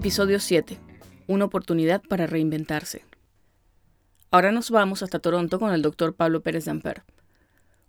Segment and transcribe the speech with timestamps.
[0.00, 0.78] Episodio 7.
[1.26, 3.04] Una oportunidad para reinventarse.
[4.30, 7.02] Ahora nos vamos hasta Toronto con el doctor Pablo Pérez Damper,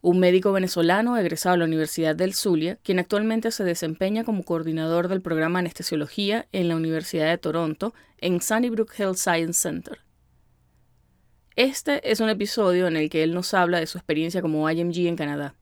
[0.01, 5.07] un médico venezolano egresado a la Universidad del Zulia, quien actualmente se desempeña como coordinador
[5.07, 9.99] del programa Anestesiología en la Universidad de Toronto en Sunnybrook Health Science Center.
[11.55, 15.07] Este es un episodio en el que él nos habla de su experiencia como IMG
[15.07, 15.55] en Canadá,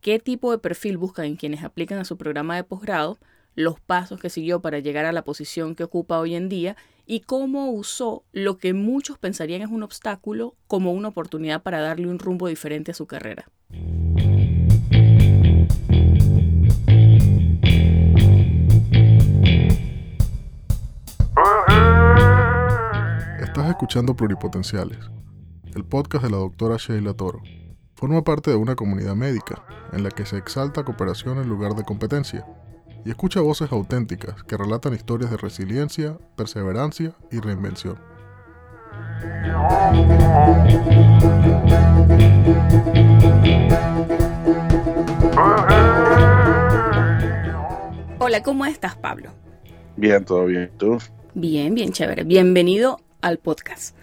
[0.00, 3.20] qué tipo de perfil buscan quienes aplican a su programa de posgrado,
[3.54, 7.20] los pasos que siguió para llegar a la posición que ocupa hoy en día y
[7.20, 12.18] cómo usó lo que muchos pensarían es un obstáculo como una oportunidad para darle un
[12.18, 13.46] rumbo diferente a su carrera.
[23.40, 24.98] Estás escuchando Pluripotenciales,
[25.74, 27.42] el podcast de la doctora Sheila Toro.
[27.94, 31.84] Forma parte de una comunidad médica en la que se exalta cooperación en lugar de
[31.84, 32.46] competencia
[33.04, 37.98] y escucha voces auténticas que relatan historias de resiliencia, perseverancia y reinvención.
[48.18, 49.30] Hola, ¿cómo estás, Pablo?
[49.96, 50.70] Bien, todo bien.
[50.78, 50.98] ¿Tú?
[51.34, 52.24] Bien, bien chévere.
[52.24, 53.96] Bienvenido al podcast.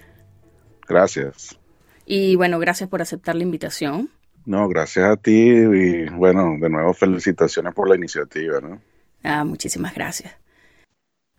[0.88, 1.58] Gracias.
[2.05, 4.09] Y bueno, gracias por aceptar la invitación.
[4.50, 8.81] No, gracias a ti y bueno, de nuevo felicitaciones por la iniciativa, ¿no?
[9.23, 10.33] Ah, muchísimas gracias.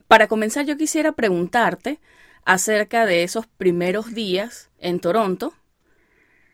[0.07, 1.99] Para comenzar, yo quisiera preguntarte
[2.45, 5.53] acerca de esos primeros días en Toronto.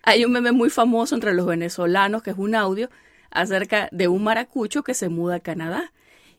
[0.02, 2.88] Hay un meme muy famoso entre los venezolanos, que es un audio,
[3.30, 5.92] acerca de un maracucho que se muda a Canadá.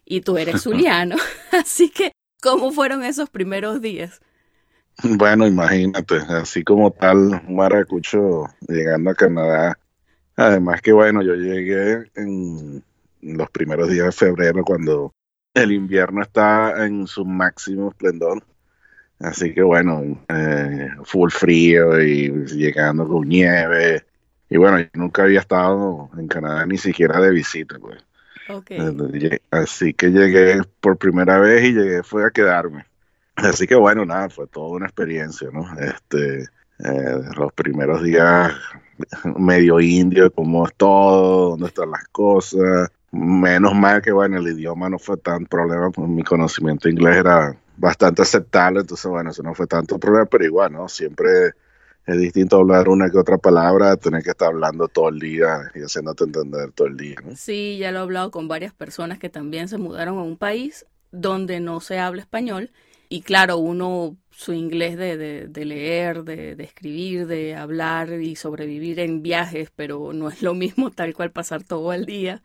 [0.04, 1.18] Y tú eres zuliano.
[1.52, 4.20] Así que, ¿cómo fueron esos primeros días?
[5.04, 9.78] Bueno, imagínate, así como tal, un maracucho llegando a Canadá.
[10.38, 12.84] Además que, bueno, yo llegué en
[13.22, 15.12] los primeros días de febrero cuando
[15.54, 18.44] el invierno está en su máximo esplendor.
[19.20, 24.06] Así que bueno, eh, full frío y llegando con nieve.
[24.50, 28.04] Y bueno, yo nunca había estado en Canadá ni siquiera de visita, pues.
[29.50, 32.86] Así que llegué por primera vez y llegué fue a quedarme.
[33.36, 35.66] Así que bueno, nada, fue toda una experiencia, ¿no?
[35.80, 36.48] Este,
[36.80, 38.54] eh, los primeros días
[39.38, 44.90] medio indio, cómo es todo, dónde están las cosas, Menos mal que, bueno, el idioma
[44.90, 49.56] no fue tan problema, pues mi conocimiento inglés era bastante aceptable, entonces, bueno, eso no
[49.56, 50.90] fue tanto problema, pero igual, ¿no?
[50.90, 51.54] Siempre
[52.06, 55.80] es distinto hablar una que otra palabra, tener que estar hablando todo el día y
[55.80, 57.16] haciéndote entender todo el día.
[57.36, 60.86] Sí, ya lo he hablado con varias personas que también se mudaron a un país
[61.12, 62.72] donde no se habla español
[63.10, 68.36] y claro, uno su inglés de, de, de leer, de, de, escribir, de hablar y
[68.36, 72.44] sobrevivir en viajes, pero no es lo mismo tal cual pasar todo el día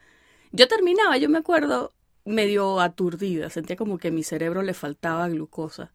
[0.53, 1.93] yo terminaba, yo me acuerdo,
[2.27, 5.91] medio aturdida, sentía como que a mi cerebro le faltaba glucosa.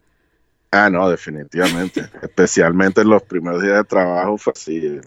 [0.71, 2.01] Ah, no, definitivamente.
[2.21, 4.99] Especialmente en los primeros días de trabajo fue así.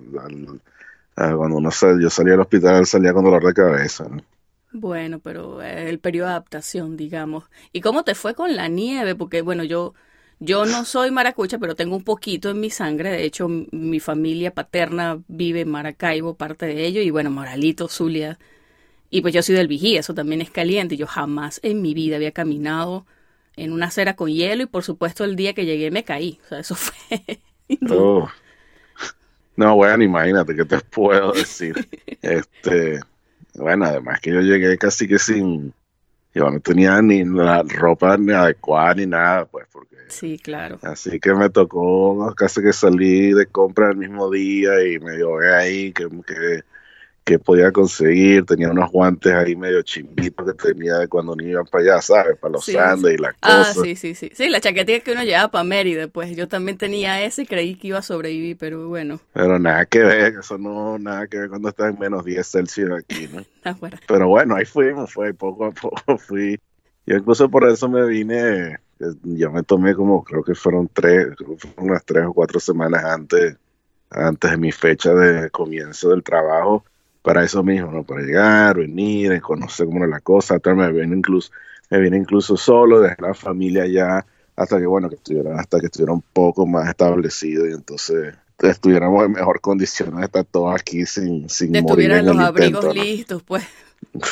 [1.15, 4.07] cuando uno sal, yo salía del hospital, salía con dolor de cabeza.
[4.73, 7.45] Bueno, pero el periodo de adaptación, digamos.
[7.73, 9.17] ¿Y cómo te fue con la nieve?
[9.17, 9.95] Porque, bueno, yo,
[10.41, 13.11] yo no soy maracucha, pero tengo un poquito en mi sangre.
[13.11, 17.03] De hecho, mi familia paterna vive en Maracaibo, parte de ello.
[17.03, 18.39] Y bueno, Moralito, Zulia,
[19.11, 20.97] y pues yo soy del vigía, eso también es caliente.
[20.97, 23.07] Yo jamás en mi vida había caminado
[23.57, 26.41] en una acera con hielo y por supuesto el día que llegué me caí.
[26.45, 27.41] O sea, eso fue...
[27.91, 28.27] Oh.
[29.57, 31.87] No, bueno, imagínate que te puedo decir.
[32.23, 33.01] este,
[33.55, 35.75] bueno, además que yo llegué casi que sin,
[36.35, 39.97] yo no tenía ni la ropa ni adecuada ni nada, pues, porque.
[40.09, 40.79] Sí, claro.
[40.83, 45.39] Así que me tocó casi que salir de compra el mismo día y me dio
[45.39, 46.63] ahí que, que
[47.25, 51.67] que podía conseguir, tenía unos guantes ahí medio chimbitos que tenía de cuando ni iban
[51.67, 52.37] para allá, ¿sabes?
[52.39, 53.79] Para los Andes y las ah, cosas.
[53.79, 54.31] Ah, sí, sí, sí.
[54.35, 57.77] Sí, la chaquetilla que uno llevaba para Mérida, pues yo también tenía ese y creí
[57.77, 59.21] que iba a sobrevivir, pero bueno.
[59.33, 62.91] Pero nada que ver, eso no, nada que ver cuando está en menos 10 Celsius
[62.99, 63.45] aquí, ¿no?
[64.09, 66.59] pero bueno, ahí fuimos, fue poco a poco fui.
[67.07, 68.79] Yo incluso por eso me vine,
[69.23, 71.29] yo me tomé como, creo que fueron tres,
[71.77, 73.57] unas tres o cuatro semanas antes,
[74.11, 76.85] antes de mi fecha de comienzo del trabajo
[77.23, 78.05] para eso mismo, ¿no?
[78.05, 81.51] Para llegar, venir, conocer cómo era la cosa, me vine incluso,
[81.91, 84.25] me vine incluso solo, desde la familia ya,
[84.57, 89.25] hasta que bueno, que estuviera, hasta que estuviera un poco más establecido y entonces estuviéramos
[89.25, 93.65] en mejor condiciones de estar todos aquí sin, sin de morir los abrigos listos, pues.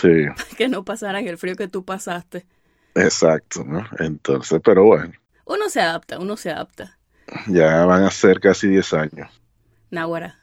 [0.00, 0.26] Sí.
[0.56, 2.46] que no pasaran el frío que tú pasaste.
[2.94, 3.84] Exacto, ¿no?
[3.98, 5.12] Entonces, pero bueno.
[5.44, 6.98] Uno se adapta, uno se adapta.
[7.46, 9.40] Ya van a ser casi 10 años.
[9.90, 10.37] Nahuara.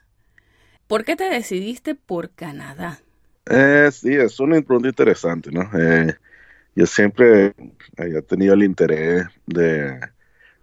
[0.86, 3.00] ¿Por qué te decidiste por Canadá?
[3.46, 5.68] Eh, sí, es una pregunta interesante, ¿no?
[5.78, 6.14] Eh,
[6.74, 7.54] yo siempre
[7.96, 9.98] había tenido el interés de,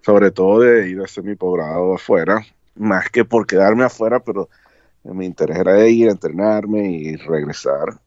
[0.01, 4.49] sobre todo de ir a hacer mi posgrado afuera, más que por quedarme afuera, pero
[5.03, 7.99] mi interés era de ir a entrenarme y regresar.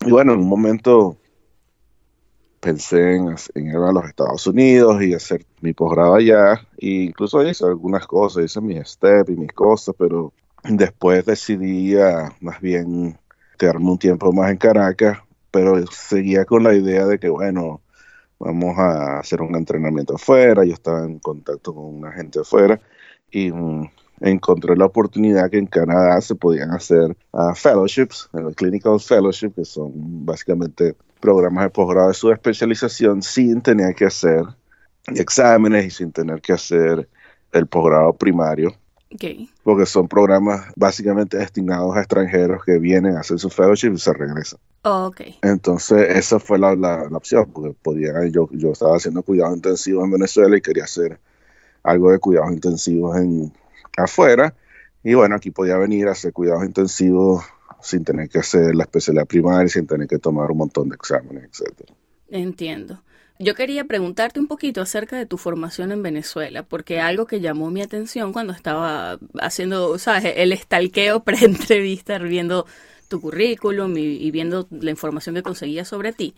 [0.00, 1.18] Y bueno, en un momento
[2.60, 6.54] pensé en, ir a los Estados Unidos y hacer mi posgrado allá.
[6.78, 10.32] E incluso hice algunas cosas, hice mis steps y mis cosas, pero
[10.64, 11.94] después decidí
[12.40, 13.18] más bien
[13.58, 15.18] quedarme un tiempo más en Caracas,
[15.50, 17.82] pero seguía con la idea de que, bueno,
[18.38, 20.64] vamos a hacer un entrenamiento afuera.
[20.64, 22.80] Yo estaba en contacto con una gente afuera
[23.30, 23.90] y mm,
[24.20, 29.64] encontré la oportunidad que en Canadá se podían hacer uh, fellowships, el clinical fellowship, que
[29.64, 29.92] son
[30.24, 34.42] básicamente programas de posgrado de su especialización sin tener que hacer
[35.06, 37.08] exámenes y sin tener que hacer
[37.52, 38.74] el posgrado primario.
[39.64, 44.12] Porque son programas básicamente destinados a extranjeros que vienen a hacer su fellowship y se
[44.12, 44.60] regresan.
[44.82, 45.12] Oh,
[45.42, 50.12] Entonces, esa fue la, la, opción, porque podía, yo, yo estaba haciendo cuidados intensivos en
[50.12, 51.18] Venezuela y quería hacer
[51.82, 53.52] algo de cuidados intensivos en,
[53.96, 54.54] afuera.
[55.02, 57.44] Y bueno, aquí podía venir a hacer cuidados intensivos
[57.82, 61.44] sin tener que hacer la especialidad primaria, sin tener que tomar un montón de exámenes,
[61.44, 61.94] etcétera.
[62.28, 63.02] Entiendo.
[63.42, 67.70] Yo quería preguntarte un poquito acerca de tu formación en Venezuela, porque algo que llamó
[67.70, 70.34] mi atención cuando estaba haciendo, ¿sabes?
[70.36, 72.66] El estalqueo pre-entrevista, viendo
[73.08, 76.34] tu currículum y, y, viendo la información que conseguía sobre ti,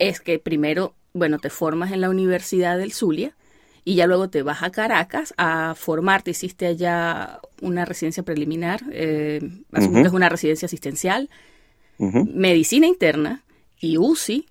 [0.00, 3.36] es que primero, bueno, te formas en la Universidad del Zulia,
[3.84, 6.32] y ya luego te vas a Caracas a formarte.
[6.32, 9.40] Hiciste allá una residencia preliminar, eh,
[9.72, 11.30] que es una residencia asistencial,
[11.96, 13.44] medicina interna
[13.78, 14.46] y UCI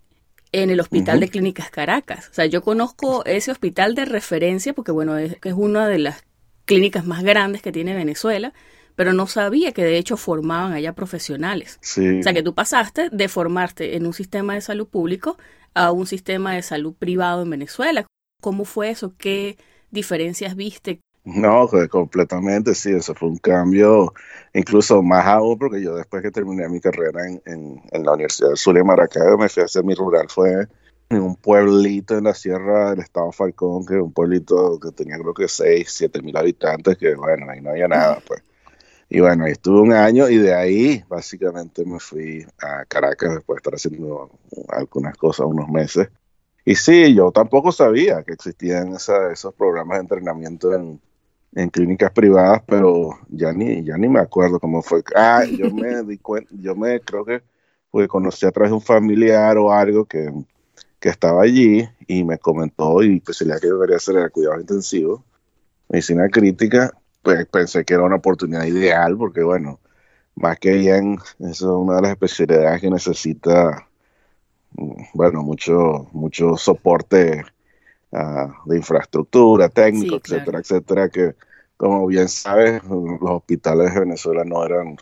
[0.52, 2.30] en el Hospital de Clínicas Caracas.
[2.30, 6.24] O sea, yo conozco ese hospital de referencia porque, bueno, es, es una de las
[6.66, 8.54] clínicas más grandes que tiene Venezuela,
[8.96, 11.80] pero no sabía que de hecho formaban allá profesionales.
[11.82, 15.38] O sea, que tú pasaste de formarte en un sistema de salud público
[15.74, 18.08] a un sistema de salud privado en Venezuela.
[18.42, 19.14] ¿Cómo fue eso?
[19.18, 19.58] ¿Qué
[19.92, 21.00] diferencias viste?
[21.28, 24.14] No, completamente, sí, eso fue un cambio,
[24.54, 28.56] incluso más aún, porque yo después que terminé mi carrera en, en, la Universidad de
[28.56, 30.68] Zulia Maracaibo, me fui a hacer mi rural, fue
[31.10, 35.18] en un pueblito en la sierra del estado Falcón, que es un pueblito que tenía
[35.20, 38.42] creo que 6, 7 mil habitantes, que bueno, ahí no había nada, pues.
[39.10, 43.58] Y bueno, ahí estuve un año y de ahí básicamente me fui a Caracas después
[43.58, 44.32] de estar haciendo
[44.70, 46.08] algunas cosas unos meses.
[46.64, 51.02] Y sí, yo tampoco sabía que existían esos programas de entrenamiento en,
[51.72, 55.04] clínicas privadas, pero ya ni, ya ni me acuerdo cómo fue.
[55.16, 57.42] Ah, yo me di cuenta, yo me creo que
[57.92, 60.32] pues, conocí a través de un familiar o algo que,
[61.02, 65.24] estaba allí y me comentó y pues que yo quería hacer el cuidado intensivo,
[65.88, 66.92] medicina crítica,
[67.24, 69.80] pues pensé que era una oportunidad ideal porque bueno,
[70.36, 73.88] más que bien, eso es una de las especialidades que necesita
[75.14, 77.44] bueno, mucho, mucho soporte
[78.12, 81.36] ah, de infraestructura, técnico, etcétera, etcétera, que
[81.78, 84.98] como bien sabes, los hospitales de Venezuela no eran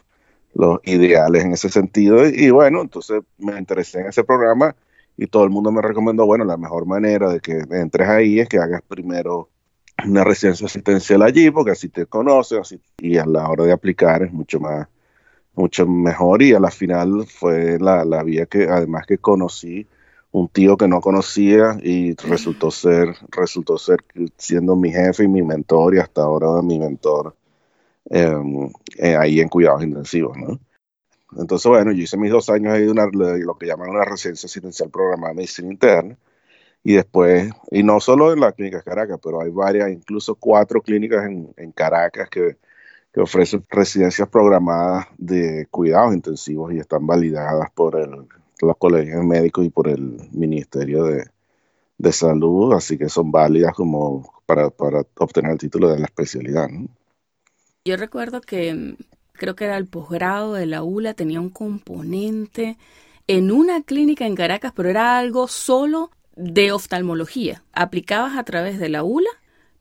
[0.54, 2.28] los ideales en ese sentido.
[2.28, 4.76] Y, bueno, entonces me interesé en ese programa
[5.18, 8.50] y todo el mundo me recomendó, bueno, la mejor manera de que entres ahí es
[8.50, 9.50] que hagas primero
[10.06, 14.24] una residencia asistencial allí, porque así te conoces, así, y a la hora de aplicar
[14.24, 14.88] es mucho más
[15.54, 19.88] mucho mejor y a la final fue la, la vía que además que conocí
[20.36, 24.00] un tío que no conocía y resultó ser, resultó ser
[24.38, 27.34] siendo mi jefe y mi mentor y hasta ahora mi mentor
[28.10, 30.60] em, eh, ahí en cuidados intensivos, ¿no?
[31.38, 34.48] Entonces, bueno, yo hice mis dos años ahí de, una, lo que llaman una residencia
[34.48, 36.18] asistencial programada de medicina interna
[36.84, 41.26] y después, y no solo en la clínica Caracas, pero hay varias, incluso cuatro clínicas
[41.26, 42.58] en, en Caracas que
[43.14, 48.28] que ofrece residencias programadas de cuidados intensivos y están validadas por el,
[48.62, 51.26] los colegios médicos y por el Ministerio de,
[52.12, 54.68] Salud, así que son válidas como para,
[55.18, 56.68] obtener el título de la especialidad.
[57.84, 58.96] Yo recuerdo que mm,
[59.34, 62.78] creo que era el posgrado de la ULA, tenía un componente
[63.28, 67.64] en una clínica en Caracas, pero era algo solo de oftalmología.
[67.74, 69.30] Aplicabas a través de la ULA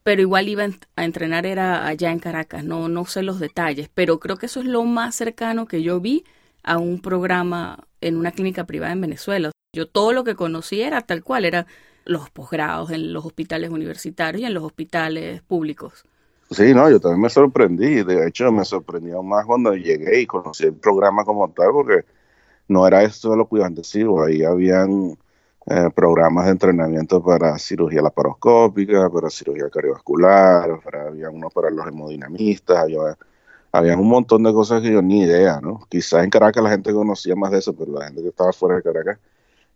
[0.05, 0.65] pero igual iba
[0.97, 4.61] a entrenar era allá en Caracas, no, no sé los detalles, pero creo que eso
[4.61, 6.25] es lo más cercano que yo vi
[6.65, 9.51] a un programa en una clínica privada en Venezuela.
[9.75, 11.67] Yo todo lo que conocí era tal cual, era
[12.05, 16.05] los posgrados en los hospitales universitarios y en los hospitales públicos.
[16.51, 20.65] Sí, no, yo también me sorprendí, de hecho me sorprendió más cuando llegué y conocí
[20.65, 22.05] el programa como tal, porque
[22.69, 25.17] no era esto de los cuidados intensivos, ahí habían
[25.67, 31.87] eh, programas de entrenamiento para cirugía laparoscópica, para cirugía cardiovascular, para, había uno para los
[31.87, 33.17] hemodinamistas, había,
[33.75, 35.81] había un montón de cosas que yo ni idea, ¿no?
[35.89, 38.77] Quizás en Caracas la gente conocía más de eso, pero la gente que estaba fuera
[38.77, 39.19] de Caracas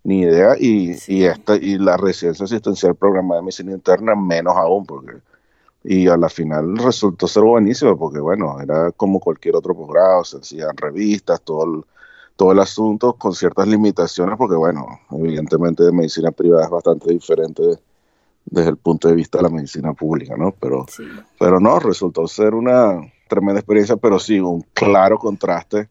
[0.05, 0.55] ni idea.
[0.57, 5.15] Y, y, esta, y la residencia asistencial programada de medicina interna, menos aún, porque.
[5.83, 10.39] Y a la final resultó ser buenísimo, porque bueno, era como cualquier otro posgrado, se
[10.39, 11.85] hacían revistas, todo el,
[12.37, 17.63] todo el asunto con ciertas limitaciones, porque bueno, evidentemente de medicina privada es bastante diferente
[18.45, 20.53] desde el punto de vista de la medicina pública, ¿no?
[20.53, 20.87] Pero,
[21.39, 25.89] pero no, resultó ser una tremenda experiencia, pero sí, un claro contraste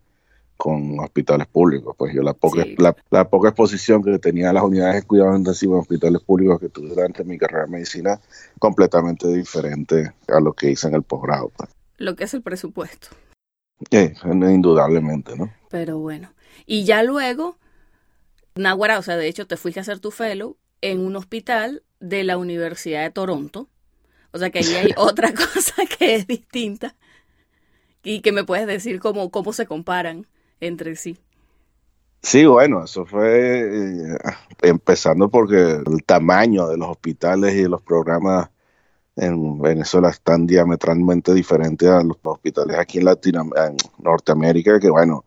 [0.57, 1.95] con hospitales públicos.
[1.97, 5.75] Pues yo la poca, la, poca exposición que tenía a las unidades de cuidados intensivos
[5.75, 8.19] en hospitales públicos que tuve durante mi carrera de medicina,
[8.59, 11.51] completamente diferente a lo que hice en el posgrado.
[11.55, 11.69] Pues.
[11.97, 13.09] Lo que es el presupuesto.
[13.91, 15.53] Sí, indudablemente, ¿no?
[15.69, 16.33] Pero bueno.
[16.65, 17.57] Y ya luego,
[18.55, 22.23] Nahuara, o sea, de hecho te fuiste a hacer tu fellow en un hospital de
[22.23, 23.69] la Universidad de Toronto.
[24.31, 26.95] O sea que ahí hay otra cosa que es distinta
[28.07, 30.25] y que me puedes decir cómo, cómo se comparan
[30.61, 31.17] entre sí.
[32.21, 34.17] Sí, bueno, eso fue eh,
[34.61, 38.49] empezando porque el tamaño de los hospitales y los programas
[39.17, 45.25] en Venezuela están diametralmente diferentes a los hospitales aquí en Latinoamérica, en Norteamérica, que bueno,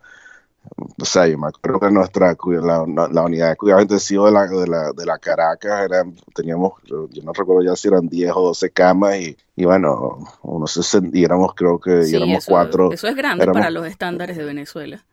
[0.76, 4.46] o sea, yo me acuerdo que nuestra la, la unidad de cuidado intensivo de la,
[4.46, 8.40] de la, de la Caracas eran, teníamos, yo no recuerdo ya si eran 10 o
[8.48, 12.92] 12 camas y, y bueno, uno se y éramos creo que éramos cuatro.
[12.92, 15.04] Eso es grande para los estándares de Venezuela.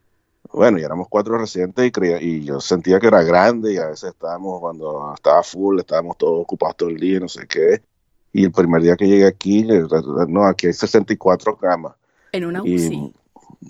[0.54, 3.88] Bueno, y éramos cuatro residentes y, creía, y yo sentía que era grande y a
[3.88, 7.82] veces estábamos, cuando estaba full, estábamos todos ocupados todo el día, no sé qué.
[8.32, 9.68] Y el primer día que llegué aquí,
[10.28, 11.94] no, aquí hay 64 camas.
[12.32, 13.14] En una UCI.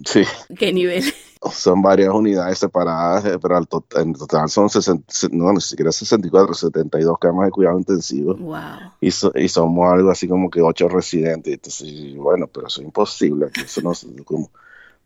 [0.06, 0.24] Sí.
[0.58, 1.04] ¿Qué nivel?
[1.52, 7.18] Son varias unidades separadas, eh, pero en total son 60, no, ni siquiera 64, 72
[7.20, 8.36] camas de cuidado intensivo.
[8.36, 8.58] Wow.
[9.02, 11.54] Y, y somos algo así como que ocho residentes.
[11.54, 13.48] Entonces, bueno, pero eso es imposible.
[13.64, 13.94] Eso no,
[14.26, 14.50] ¿cómo,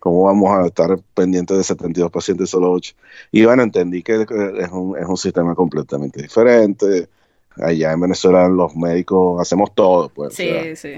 [0.01, 2.95] ¿Cómo vamos a estar pendientes de 72 pacientes solo 8?
[3.31, 7.07] Y bueno, entendí que es un, es un sistema completamente diferente.
[7.57, 10.33] Allá en Venezuela los médicos hacemos todo, pues.
[10.33, 10.93] Sí, sí.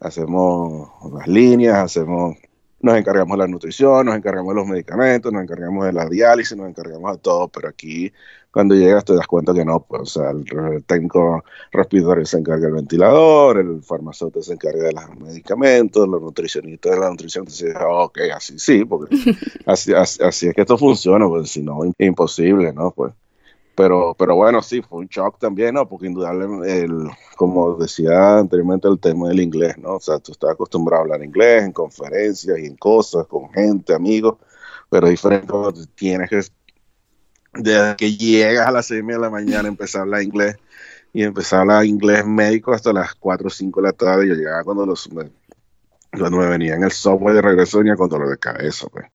[0.00, 2.36] Hacemos las líneas, hacemos
[2.80, 6.56] nos encargamos de la nutrición, nos encargamos de los medicamentos, nos encargamos de la diálisis,
[6.56, 8.12] nos encargamos de todo, pero aquí
[8.50, 12.66] cuando llegas te das cuenta que no, pues, o sea, el, técnico respiratorio se encarga
[12.66, 17.52] del ventilador, el farmacéutico se encarga de los medicamentos, los nutricionistas de la nutrición te
[17.52, 19.14] dicen, ok, así sí, porque
[19.66, 22.90] así, así, es que esto funciona, pues si no, imposible, ¿no?
[22.92, 23.12] Pues
[23.78, 25.88] pero, pero bueno, sí, fue un shock también, ¿no?
[25.88, 29.94] Porque indudablemente, el, como decía anteriormente, el tema del inglés, ¿no?
[29.94, 33.94] O sea, tú estás acostumbrado a hablar inglés en conferencias y en cosas, con gente,
[33.94, 34.38] amigos,
[34.90, 35.54] pero diferente
[35.94, 36.42] tienes que,
[37.54, 40.56] desde que llegas a las seis de la mañana, empezar a hablar inglés
[41.12, 44.26] y empezar a hablar inglés médico hasta las 4 o 5 de la tarde.
[44.26, 48.28] Yo llegaba cuando, los, cuando me venía en el software de regreso, venía con dolor
[48.28, 49.06] de cabeza, pues.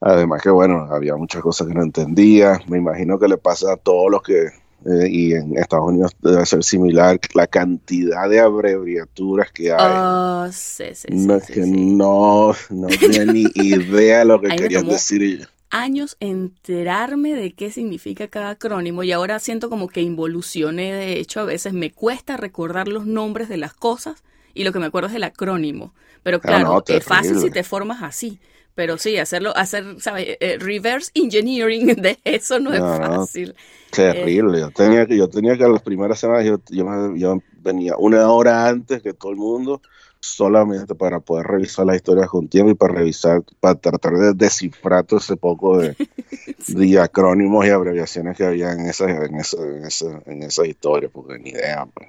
[0.00, 2.60] Además que, bueno, había muchas cosas que no entendía.
[2.68, 6.44] Me imagino que le pasa a todos los que, eh, y en Estados Unidos debe
[6.46, 9.92] ser similar, la cantidad de abreviaturas que hay.
[9.94, 14.86] Oh, sí, sí, no, sí, que no, no tenía ni idea de lo que querían
[14.86, 15.46] decir.
[15.72, 20.92] Años enterarme de qué significa cada acrónimo y ahora siento como que involucioné.
[20.94, 24.78] De hecho, a veces me cuesta recordar los nombres de las cosas y lo que
[24.78, 25.92] me acuerdo es el acrónimo.
[26.22, 28.40] Pero ah, claro, es fácil si te formas así.
[28.80, 30.26] Pero sí, hacerlo, hacer, ¿sabes?
[30.26, 33.54] Eh, eh, reverse engineering de eso no, es fácil.
[33.90, 34.58] Terrible.
[34.58, 39.02] yo tenía que, yo tenía que las primeras semanas yo, yo, venía una hora antes
[39.02, 39.82] que todo el mundo
[40.18, 45.04] solamente para poder revisar las historias con tiempo y para revisar, para tratar de descifrar
[45.04, 45.94] todo ese poco de,
[46.68, 51.38] diacrónimos y abreviaciones que había en esas, en esa, en esa, en esas historias, porque
[51.38, 51.84] ni idea.
[51.84, 52.08] Pues.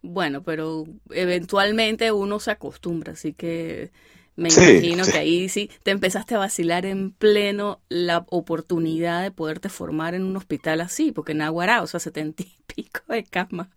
[0.00, 3.90] Bueno, pero eventualmente uno se acostumbra, así que
[4.36, 9.68] me imagino que ahí sí te empezaste a vacilar en pleno la oportunidad de poderte
[9.68, 13.68] formar en un hospital así, porque en Aguará, o sea, setenta y pico de camas.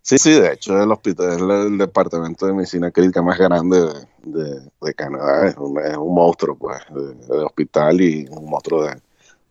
[0.00, 3.78] Sí, sí, de hecho el hospital es el, departamento de medicina crítica más grande
[4.24, 6.82] de, Canadá, es un, es un, monstruo pues,
[7.28, 9.00] de, hospital y un monstruo de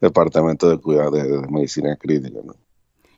[0.02, 2.40] departamento de cuidado de, medicina crítica.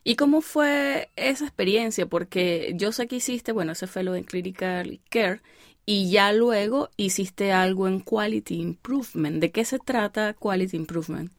[0.04, 2.06] ¿Y cómo fue esa experiencia?
[2.06, 5.40] Porque yo sé que hiciste, bueno, ese fellow en Critical Care
[5.86, 9.40] y ya luego hiciste algo en Quality Improvement.
[9.40, 11.30] ¿De qué se trata Quality Improvement?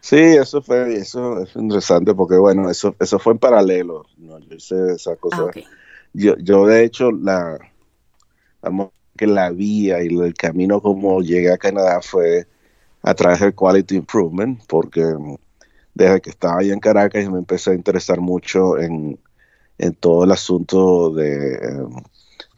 [0.00, 4.38] Sí, eso fue, eso es interesante porque bueno, eso, eso fue en paralelo, ¿no?
[4.38, 5.50] yo hice esa cosa.
[5.54, 5.60] Ah,
[6.14, 7.58] yo, yo de hecho la,
[9.16, 12.46] que la vía y el camino como llegué a Canadá fue
[13.02, 15.04] a través del Quality Improvement, porque
[15.94, 19.18] desde que estaba ahí en Caracas me empecé a interesar mucho en,
[19.78, 21.84] en todo el asunto de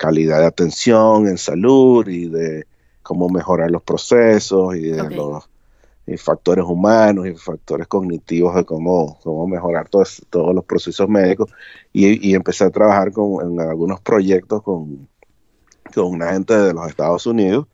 [0.03, 2.67] calidad de atención en salud y de
[3.05, 5.49] cómo mejorar los procesos y de los
[6.19, 11.53] factores humanos y factores cognitivos de cómo, cómo mejorar todos, todos los procesos médicos.
[11.93, 15.09] Y, empecé a trabajar con, en algunos proyectos con,
[15.95, 17.69] con una gente de los Estados Unidos.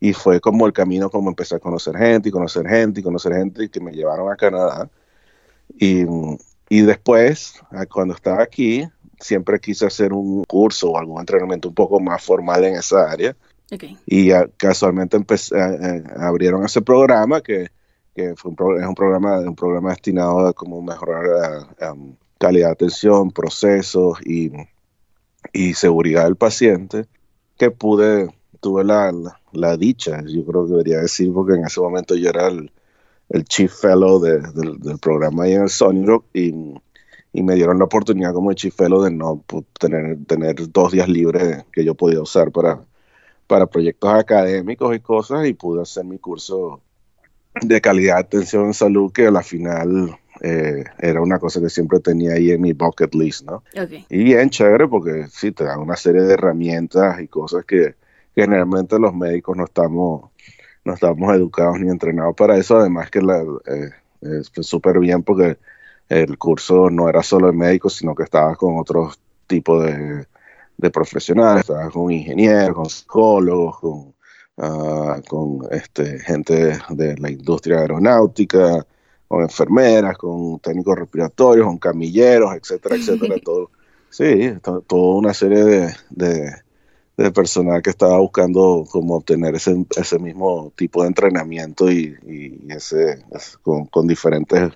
[0.00, 3.34] Y fue como el camino como empecé a conocer gente y conocer gente y conocer
[3.34, 4.90] gente y que me llevaron a Canadá.
[5.78, 6.04] Y,
[6.68, 7.54] y después
[7.88, 8.84] cuando estaba aquí
[9.20, 13.36] siempre quise hacer un curso o algún entrenamiento un poco más formal en esa área.
[14.06, 15.54] Y casualmente empecé,
[16.16, 17.68] abrieron ese programa que,
[18.14, 21.66] que fue un es un programa, un programa destinado a como mejorar
[22.38, 24.52] calidad de atención, procesos y,
[25.52, 27.06] y, seguridad del paciente,
[27.58, 28.28] que pude,
[28.60, 29.12] tuve la,
[29.52, 32.70] la, dicha, yo creo que debería decir, porque en ese momento yo era el,
[33.28, 36.74] el Chief Fellow del programa ahí en el Sony Rock y,
[37.38, 39.44] y, me dieron la oportunidad como Chief Fellow de no
[39.78, 42.80] tener, tener dos días libres que yo podía usar para
[43.48, 46.82] para proyectos académicos y cosas y pude hacer mi curso
[47.60, 51.70] de calidad de atención en salud que a la final eh, era una cosa que
[51.70, 53.64] siempre tenía ahí en mi bucket list, ¿no?
[54.08, 57.96] Y bien chévere porque sí, te da una serie de herramientas y cosas que,
[58.34, 60.30] generalmente los médicos no estamos,
[60.84, 63.90] no estamos educados ni entrenados para eso, además que la, eh,
[64.20, 65.58] es súper bien porque
[66.08, 70.26] el curso no era solo de médicos, sino que estaba con otros tipos de
[70.78, 74.14] de profesionales, con ingenieros, con psicólogos, con,
[75.28, 78.86] con este, gente de la industria aeronáutica,
[79.26, 83.70] con enfermeras, con técnicos respiratorios, con camilleros, etcétera, etcétera, todo.
[84.08, 85.64] Sí, toda una serie
[86.08, 86.52] de,
[87.16, 92.72] de, personal que estaba buscando cómo obtener ese, ese mismo tipo de entrenamiento y, y
[92.72, 93.22] ese,
[93.62, 94.72] con, con diferentes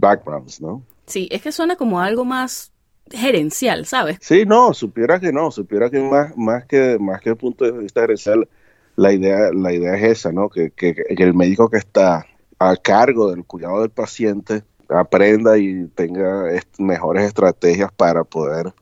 [0.00, 0.82] backgrounds, ¿no?
[1.06, 2.72] Sí, es que suena como algo más
[3.10, 4.18] gerencial, ¿sabes?
[4.20, 7.72] Sí, no, supiera que no, supiera que más, más que más que el punto de
[7.72, 8.48] vista gerencial,
[8.96, 10.48] la idea, la idea es esa, ¿no?
[10.48, 12.26] Que, que, el médico que está
[12.58, 16.44] a cargo del cuidado del paciente aprenda y tenga
[16.78, 18.72] mejores estrategias para poder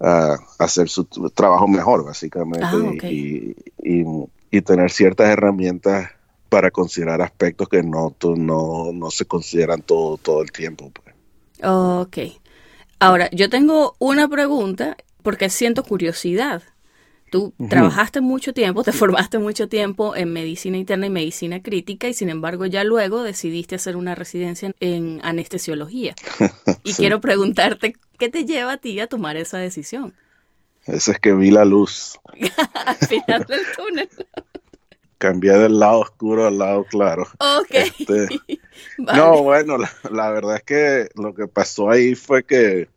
[0.00, 3.56] ah, hacer su trabajo mejor, básicamente, ah, y,
[4.50, 6.10] y, tener ciertas herramientas
[6.48, 10.90] para considerar aspectos que no, no, no se consideran todo, todo el tiempo.
[10.90, 11.14] Pues.
[11.62, 12.18] Ok.
[12.98, 16.62] Ahora, yo tengo una pregunta porque siento curiosidad.
[17.30, 22.14] Tú trabajaste mucho tiempo, te formaste mucho tiempo en medicina interna y medicina crítica y
[22.14, 26.14] sin embargo ya luego decidiste hacer una residencia en anestesiología.
[26.84, 30.14] Y quiero preguntarte, ¿qué te lleva a ti a tomar esa decisión?
[30.86, 32.18] Eso es que vi la luz.
[32.86, 34.08] al final del túnel.
[35.18, 37.22] Cambié del lado oscuro al lado claro.
[37.38, 37.70] Ok.
[37.70, 38.28] Este,
[38.98, 39.78] no, bueno,
[40.10, 42.88] la, verdad es que lo que pasó ahí fue que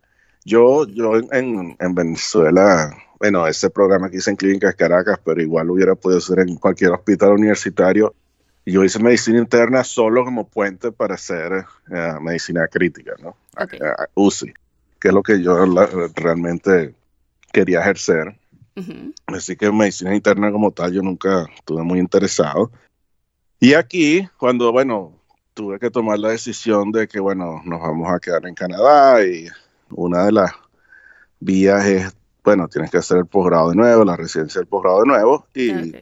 [0.43, 5.69] yo, yo en, en Venezuela, bueno, ese programa que hice en Clínicas Caracas, pero igual
[5.69, 8.15] hubiera podido ser en cualquier hospital universitario.
[8.65, 13.35] Yo hice medicina interna solo como puente para hacer eh, medicina crítica, ¿no?
[14.13, 14.53] UCI,
[14.99, 15.65] que es lo que yo
[16.15, 16.93] realmente
[17.51, 18.38] quería ejercer.
[19.27, 22.71] Así que medicina interna como tal yo nunca estuve muy interesado.
[23.59, 25.13] Y aquí, cuando, bueno,
[25.53, 29.47] tuve que tomar la decisión de que, bueno, nos vamos a quedar en Canadá y
[29.89, 30.51] una de las
[31.39, 35.07] vías es, bueno, tienes que hacer el posgrado de nuevo, la residencia del posgrado de
[35.07, 35.45] nuevo.
[35.53, 35.95] Y,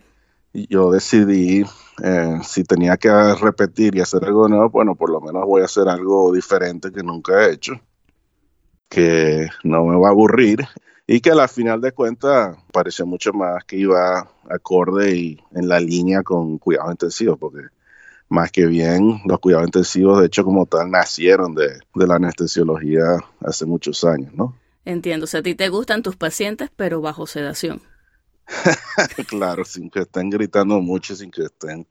[0.70, 1.64] yo decidí
[2.04, 5.66] eh, si tenía que repetir y hacer algo nuevo, bueno, por lo menos voy a
[5.66, 7.80] hacer algo diferente que nunca he hecho,
[8.90, 10.68] que no me va a aburrir
[11.08, 15.70] y que a la final de cuentas pareció mucho más que iba acorde y en
[15.70, 17.68] la línea con cuidados intensivos, porque
[18.28, 23.04] más que bien los cuidados intensivos, de hecho, como tal, nacieron de, la anestesiología
[23.40, 24.58] hace muchos años, ¿no?
[24.84, 27.82] Entiendo, o sea, a ti te gustan tus pacientes, pero bajo sedación.
[29.28, 31.88] claro, sin que estén gritando mucho, sin que estén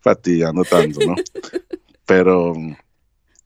[0.00, 1.14] fatigando tanto, ¿no?
[2.06, 2.54] pero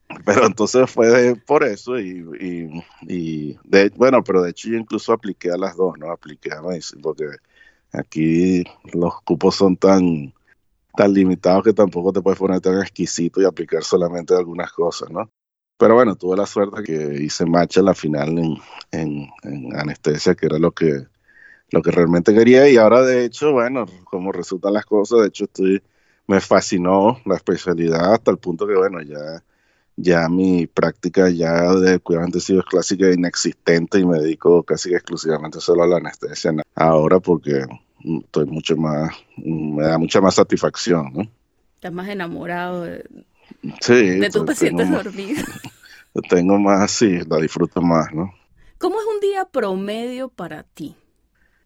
[0.25, 2.25] pero entonces fue por eso y,
[3.65, 6.11] de, bueno, pero de hecho yo incluso apliqué a las dos, ¿no?
[6.11, 7.27] Apliqué a medicina porque
[7.93, 10.33] aquí los cupos son tan,
[10.97, 15.31] tan limitados que tampoco te puedes poner tan exquisito y aplicar solamente algunas cosas, ¿no?
[15.79, 18.57] Pero bueno, tuve la suerte que hice match a la final en,
[18.91, 21.07] en, en, anestesia, que era lo que,
[21.71, 22.69] lo que realmente quería.
[22.69, 25.83] Y ahora, de hecho, bueno, como resultan las cosas, de hecho, estoy,
[26.27, 29.45] me fascinó la especialidad hasta el punto que, bueno, ya
[30.01, 34.95] ya mi práctica ya de cuidado intensivo es clásica e inexistente y me dedico casi
[34.95, 37.65] exclusivamente solo a la anestesia ahora porque
[38.25, 41.29] estoy mucho más, me da mucha más satisfacción, ¿no?
[41.75, 43.05] Estás más enamorado de,
[43.81, 45.45] sí, de tus pacientes dormidos.
[46.31, 48.33] Tengo más, sí, la disfruto más, ¿no?
[48.79, 50.95] ¿Cómo es un día promedio para ti?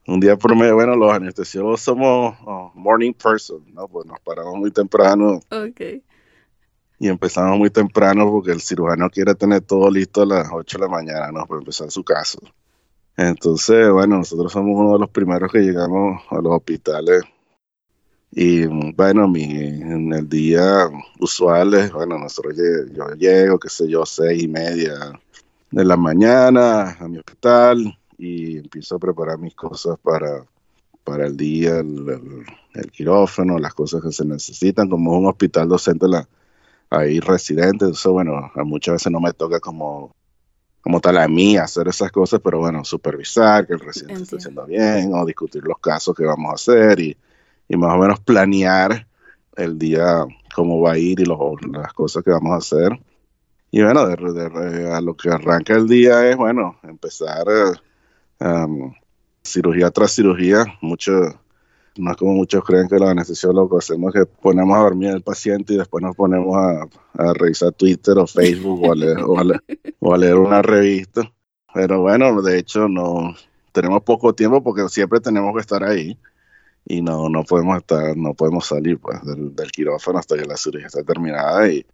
[0.07, 3.88] Un día promedio, bueno, los anestesiólogos somos oh, morning person, ¿no?
[3.88, 5.40] Pues nos paramos muy temprano.
[5.51, 6.03] Ok
[7.03, 10.85] y empezamos muy temprano porque el cirujano quiere tener todo listo a las 8 de
[10.85, 11.45] la mañana, ¿no?
[11.47, 12.38] Para empezar su caso.
[13.17, 17.25] Entonces, bueno, nosotros somos uno de los primeros que llegamos a los hospitales.
[18.31, 20.88] Y bueno, mi, en el día
[21.19, 24.95] usual es, bueno, nosotros yo llego, qué sé yo, seis y media
[25.73, 30.45] de la mañana a mi hospital y empiezo a preparar mis cosas para,
[31.03, 36.29] para el día, el, quirófano, las cosas que se necesitan, como un hospital docente la,
[36.92, 40.14] hay residentes, entonces bueno, muchas veces no me toca como,
[40.83, 44.66] como tal a mí hacer esas cosas, pero bueno, supervisar que el residente esté haciendo
[44.66, 47.16] bien o discutir los casos que vamos a hacer y,
[47.68, 49.07] y más o menos planear
[49.57, 51.38] el día, cómo va a ir y los,
[51.72, 53.00] las cosas que vamos a hacer.
[53.70, 57.46] Y bueno, de, a lo que arranca el día es, bueno, empezar
[58.38, 58.92] um,
[59.42, 61.40] cirugía tras cirugía, mucho
[61.96, 65.74] no es como muchos creen que los anestesiólogos hacemos que ponemos a dormir al paciente
[65.74, 66.87] y después nos ponemos a,
[67.35, 71.31] revisar Twitter o Facebook o a, leer, a una revista.
[71.74, 73.35] Pero bueno, de hecho no
[73.72, 76.18] tenemos poco tiempo porque siempre tenemos que estar ahí
[76.85, 80.87] y no, no podemos estar, no podemos salir pues del, quirófano hasta que la cirugía
[80.87, 81.87] esté terminada y,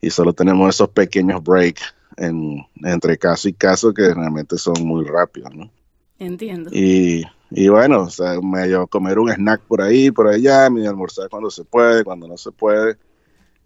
[0.00, 5.04] y solo tenemos esos pequeños breaks en, entre caso y caso que realmente son muy
[5.04, 5.70] rápidos, ¿no?
[6.18, 6.70] Entiendo.
[6.72, 11.28] Y y bueno, o sea, medio comer un snack por ahí, por allá, medio almorzar
[11.30, 12.96] cuando se puede, cuando no se puede.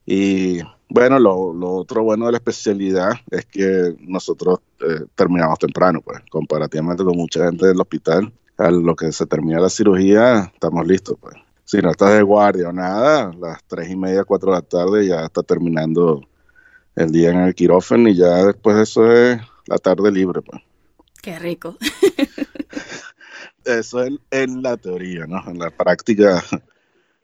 [0.06, 6.00] Y bueno, lo, lo otro bueno de la especialidad es que nosotros eh, terminamos temprano,
[6.00, 8.32] pues, comparativamente con mucha gente del hospital.
[8.58, 11.34] A lo que se termina la cirugía, estamos listos, pues.
[11.64, 14.62] Si no estás de guardia o nada, a las tres y media, cuatro de la
[14.62, 16.20] tarde ya está terminando
[16.94, 20.60] el día en el quirófano y ya después de eso es la tarde libre, pues.
[21.22, 21.76] Qué rico.
[23.64, 25.42] eso es en la teoría, ¿no?
[25.48, 26.42] En la práctica,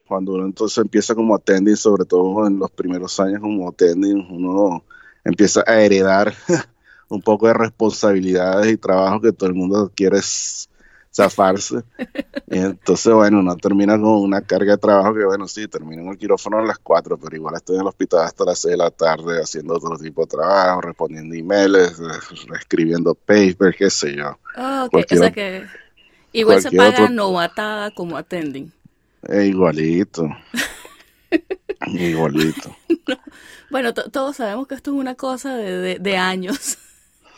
[0.07, 4.85] cuando uno entonces empieza como attending, sobre todo en los primeros años como attending, uno
[5.25, 6.33] empieza a heredar
[7.09, 10.21] un poco de responsabilidades y trabajo que todo el mundo quiere
[11.15, 11.83] zafarse.
[12.47, 16.09] Y entonces, bueno, uno termina con una carga de trabajo que, bueno, sí, termino en
[16.09, 18.77] el quirófano a las 4, pero igual estoy en el hospital hasta las 6 de
[18.79, 22.01] la tarde haciendo otro tipo de trabajo, respondiendo emails,
[22.59, 24.39] escribiendo papers, qué sé yo.
[24.57, 25.67] Oh, o sea que
[26.33, 28.73] Igual se paga novatada como attending.
[29.33, 30.29] igualito.
[31.87, 32.77] igualito.
[33.71, 36.79] Bueno, todos sabemos que esto es una cosa de, años.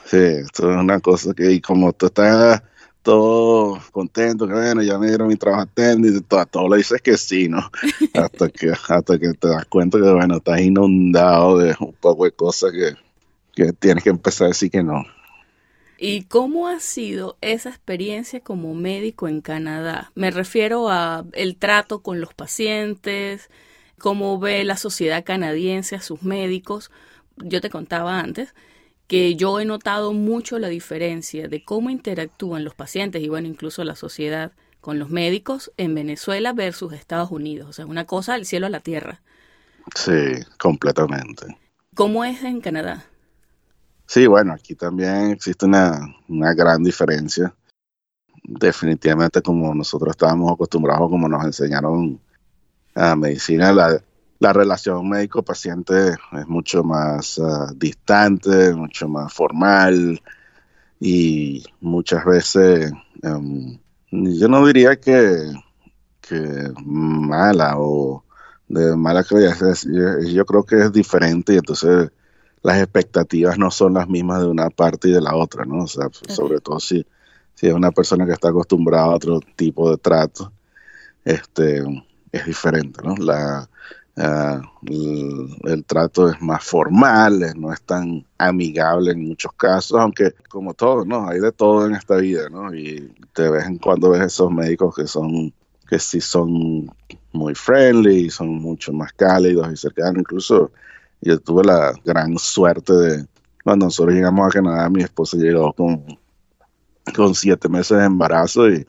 [0.06, 2.62] Sí, esto es una cosa que, y como tú estás
[3.02, 7.16] todo contento, que bueno, ya me dieron mi trabajo attending, todo, todo le dices que
[7.16, 7.70] sí, ¿no?
[8.14, 12.32] hasta que hasta que te das cuenta que, bueno, estás inundado de un poco de
[12.32, 12.94] cosas que,
[13.54, 15.04] que tienes que empezar a decir que no.
[16.02, 20.10] ¿Y cómo ha sido esa experiencia como médico en Canadá?
[20.14, 23.50] Me refiero a el trato con los pacientes,
[23.98, 26.90] cómo ve la sociedad canadiense a sus médicos.
[27.36, 28.54] Yo te contaba antes
[29.08, 33.84] que yo he notado mucho la diferencia de cómo interactúan los pacientes y bueno, incluso
[33.84, 37.68] la sociedad con los médicos en Venezuela versus Estados Unidos.
[37.68, 39.20] O sea, una cosa del cielo a la tierra.
[39.94, 41.58] Sí, completamente.
[41.94, 43.04] ¿Cómo es en Canadá?
[44.12, 46.02] Sí, bueno, aquí también existe una,
[46.56, 47.54] gran diferencia.
[48.42, 52.20] Definitivamente como nosotros estábamos acostumbrados, como nos enseñaron
[52.96, 60.20] a medicina, la, relación médico-paciente es mucho más ah, distante, mucho más formal
[60.98, 62.92] y muchas veces,
[63.22, 63.78] em,
[64.10, 65.52] yo no diría que,
[66.20, 68.24] que mala o
[68.68, 69.56] de mala calidad,
[70.26, 72.10] yo creo que es diferente y entonces
[72.62, 75.84] las expectativas no son las mismas de una parte y de la otra, ¿no?
[75.84, 77.06] O sea, sobre todo si,
[77.54, 80.52] si es una persona que está acostumbrada a otro tipo de trato,
[81.24, 81.82] este,
[82.32, 83.14] es diferente, ¿no?
[83.16, 83.68] La,
[84.18, 90.74] ah, el, trato es más formal, no es tan amigable en muchos casos, aunque como
[90.74, 91.28] todo, ¿no?
[91.28, 92.74] Hay de todo en esta vida, ¿no?
[92.74, 95.52] Y de vez en cuando ves esos médicos que son,
[95.88, 96.90] que sí son
[97.32, 100.72] muy friendly, son mucho más cálidos y cercanos, incluso
[101.20, 103.26] yo tuve la gran suerte de,
[103.64, 106.04] cuando nosotros llegamos a Canadá, mi esposa llegó con,
[107.14, 108.86] con siete meses de embarazo y,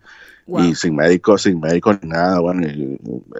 [0.47, 2.39] y sin médico, sin médico ni nada.
[2.39, 2.67] Bueno,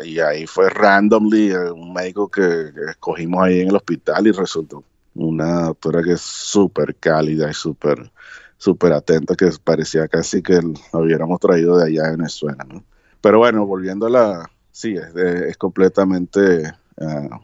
[0.03, 4.83] y, ahí fue randomly eh, un médico que, escogimos ahí en el hospital y resultó
[5.15, 8.11] una doctora que es súper cálida y súper
[8.57, 12.83] súper atenta que parecía casi que lo hubiéramos traído de allá de Venezuela, ¿no?
[13.19, 17.39] Pero bueno, volviendo a la, sí, es, es completamente uh,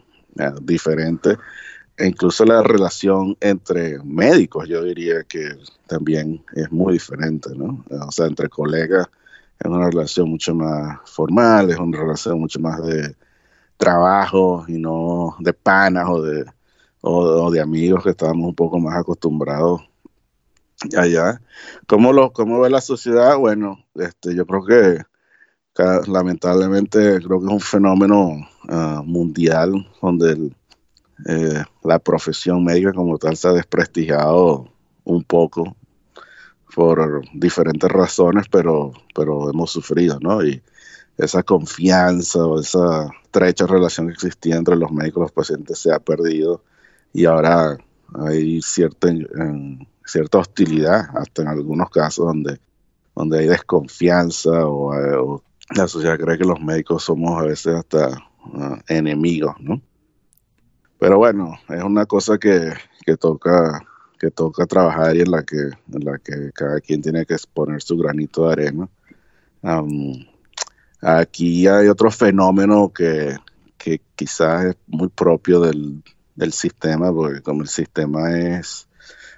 [0.61, 1.37] diferente.
[1.97, 7.83] E incluso la relación entre médicos, yo diría que también es muy diferente, ¿no?
[7.89, 9.07] O sea, entre colegas
[9.59, 13.15] es una relación mucho más formal, es una relación mucho más de,
[13.77, 16.45] trabajo y no de panas o de,
[17.01, 19.81] o, de amigos que estábamos un poco más acostumbrados
[20.97, 21.39] allá.
[21.87, 23.37] ¿Cómo, lo, cómo ve la sociedad?
[23.37, 25.01] Bueno, este, yo creo que
[26.07, 28.31] lamentablemente creo que es un fenómeno
[28.67, 30.51] ah, mundial donde
[31.25, 34.69] eh, la profesión médica como tal se ha desprestigiado
[35.03, 35.75] un poco
[36.75, 40.43] por diferentes razones, pero, pero hemos sufrido, ¿no?
[40.43, 40.61] Y
[41.17, 45.91] esa confianza o esa estrecha relación que existía entre los médicos y los pacientes se
[45.91, 46.61] ha perdido
[47.13, 47.77] y ahora
[48.13, 49.09] hay cierta,
[50.05, 52.59] cierta hostilidad, hasta en algunos casos donde,
[53.15, 55.41] donde hay desconfianza o,
[55.75, 58.17] la sociedad cree que los médicos somos a veces hasta
[58.55, 59.81] ah, enemigos, ¿no?
[60.99, 62.73] Pero bueno, es una cosa que,
[63.05, 63.85] que toca
[64.17, 67.81] que toca trabajar y en la que, en la que cada quien tiene que exponer
[67.81, 68.89] su granito de arena.
[71.01, 73.35] aquí hay otro fenómeno que,
[73.77, 76.03] que quizás es muy propio del,
[76.35, 78.87] del, sistema, porque como el sistema es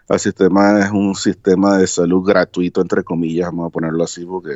[0.07, 4.55] el sistema es un sistema de salud gratuito, entre comillas, vamos a ponerlo así, porque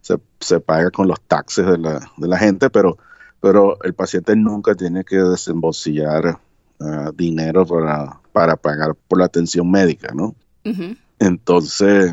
[0.00, 2.98] se, se, paga con los taxes de la, de la gente, pero,
[3.40, 6.38] pero el paciente nunca tiene que desembolsillar
[6.80, 10.34] ah, dinero para, para pagar por la atención médica, ¿no?
[11.18, 12.12] Entonces,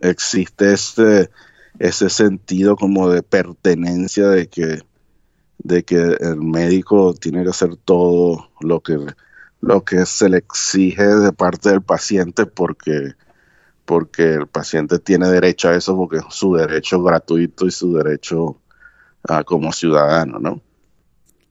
[0.00, 1.30] existe ese,
[1.78, 4.80] ese sentido como de pertenencia de que,
[5.58, 8.98] de que el médico tiene que hacer todo lo que,
[9.60, 13.12] lo que se le exige de parte del paciente porque,
[13.84, 18.58] porque el paciente tiene derecho a eso porque es su derecho gratuito y su derecho
[19.28, 20.60] ah, como ciudadano, ¿no?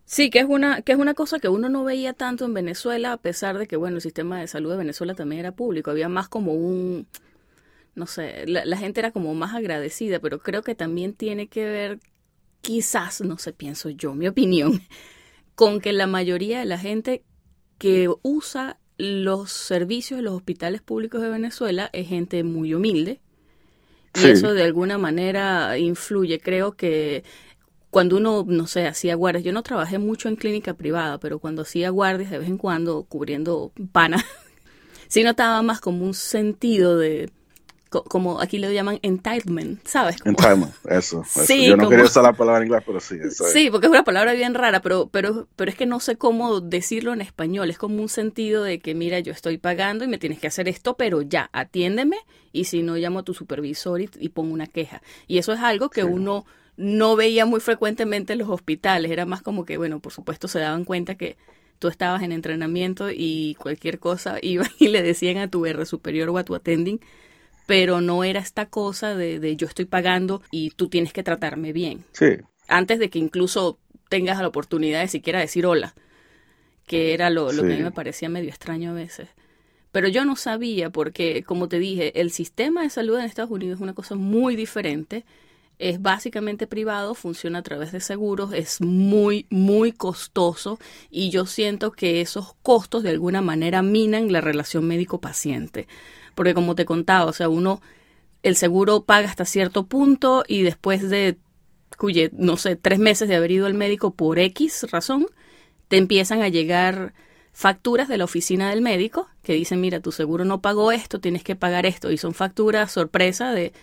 [0.05, 3.13] Sí, que es una que es una cosa que uno no veía tanto en Venezuela,
[3.13, 6.09] a pesar de que bueno, el sistema de salud de Venezuela también era público, había
[6.09, 7.07] más como un
[7.95, 11.99] no sé, la, gente era como más agradecida, pero creo que también tiene que ver
[12.61, 14.81] quizás, no sé, pienso yo, mi opinión,
[15.55, 17.23] con que la mayoría de la gente
[17.77, 23.19] que usa los servicios de los hospitales públicos de Venezuela es gente muy humilde.
[24.13, 26.39] Y eso de alguna manera influye.
[26.39, 27.23] Creo que
[27.91, 31.61] cuando uno, no sé, hacía guardias, yo no trabajé mucho en clínica privada, pero cuando
[31.61, 34.25] hacía guardias de vez en cuando cubriendo pana,
[35.07, 37.29] sí notaba más como un sentido de,
[37.89, 40.15] como aquí lo llaman entitlement, ¿sabes?
[40.23, 41.25] Entitlement, eso.
[41.27, 43.17] Sí, Yo no quería usar la palabra en inglés, pero sí.
[43.21, 46.15] Eso Sí, porque es una palabra bien rara, pero, pero, pero es que no sé
[46.15, 47.69] cómo decirlo en español.
[47.69, 50.69] Es como un sentido de que, mira, yo estoy pagando y me tienes que hacer
[50.69, 52.15] esto, pero ya, atiéndeme
[52.53, 55.01] y si no, llamo a tu supervisor y, pongo una queja.
[55.27, 56.45] Y eso es algo que uno
[56.81, 59.11] no veía muy frecuentemente en los hospitales.
[59.11, 61.37] Era más como que, bueno, por supuesto se daban cuenta que
[61.77, 66.29] tú estabas en entrenamiento y cualquier cosa iba y le decían a tu R superior
[66.29, 66.99] o a tu attending,
[67.67, 71.71] pero no era esta cosa de, de yo estoy pagando y tú tienes que tratarme
[71.71, 72.03] bien.
[72.13, 72.37] Sí.
[72.67, 73.77] Antes de que incluso
[74.09, 75.93] tengas la oportunidad de siquiera decir hola,
[76.87, 79.29] que era lo, lo que a mí me parecía medio extraño a veces.
[79.91, 83.77] Pero yo no sabía porque, como te dije, el sistema de salud en Estados Unidos
[83.77, 85.25] es una cosa muy diferente
[85.81, 91.91] es básicamente privado, funciona a través de seguros, es muy, muy costoso y yo siento
[91.91, 95.87] que esos costos de alguna manera minan la relación médico-paciente.
[96.35, 97.81] Porque como te contaba, o sea, uno,
[98.43, 101.37] el seguro paga hasta cierto punto y después de,
[101.97, 105.25] cuye, no sé, tres meses de haber ido al médico por X razón,
[105.87, 107.13] te empiezan a llegar
[107.53, 111.43] facturas de la oficina del médico que dicen, mira, tu seguro no pagó esto, tienes
[111.43, 112.11] que pagar esto.
[112.11, 113.73] Y son facturas sorpresa de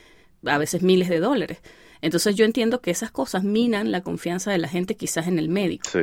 [0.46, 1.58] a veces miles de dólares.
[2.00, 5.48] Entonces yo entiendo que esas cosas minan la confianza de la gente quizás en el
[5.48, 5.88] médico.
[5.90, 6.00] Sí,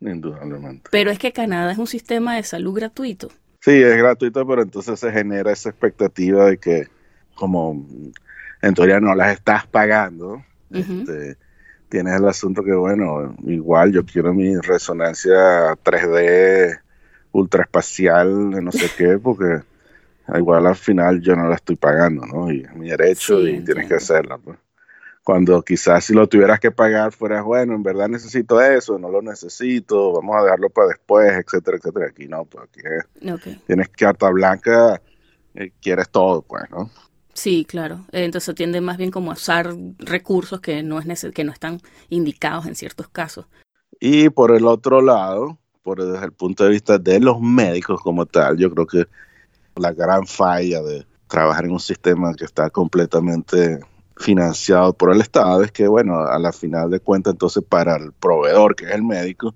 [0.00, 0.88] indudablemente.
[0.90, 3.28] Pero es que Canadá es un sistema de salud gratuito.
[3.60, 6.88] Sí, es gratuito, pero entonces se genera esa expectativa de que
[7.34, 7.86] como
[8.62, 11.36] en teoría no las estás pagando, este,
[11.88, 16.80] tienes el asunto que, bueno, igual yo quiero mi resonancia 3D
[17.32, 19.62] ultraespacial, no sé qué, porque
[20.34, 22.50] igual al final yo no la estoy pagando, ¿no?
[22.50, 24.58] Y es mi derecho y tienes que hacerla, pues
[25.26, 29.22] cuando quizás si lo tuvieras que pagar fueras, bueno, en verdad necesito eso, no lo
[29.22, 32.06] necesito, vamos a dejarlo para después, etcétera, etcétera.
[32.10, 32.80] Aquí no, pues aquí
[33.66, 35.02] tienes carta blanca,
[35.56, 36.88] eh, quieres todo, pues, ¿no?
[37.34, 38.06] Sí, claro.
[38.12, 42.66] Entonces tiende más bien como a usar recursos que no, es que no están indicados
[42.66, 43.46] en ciertos casos.
[43.98, 48.26] Y por el otro lado, por desde el punto de vista de los médicos como
[48.26, 49.06] tal, yo creo que
[49.74, 53.80] la gran falla de trabajar en un sistema que está completamente
[54.16, 58.12] financiado por el Estado es que, bueno, a la final de cuentas, entonces para el
[58.12, 59.54] proveedor, que es el médico,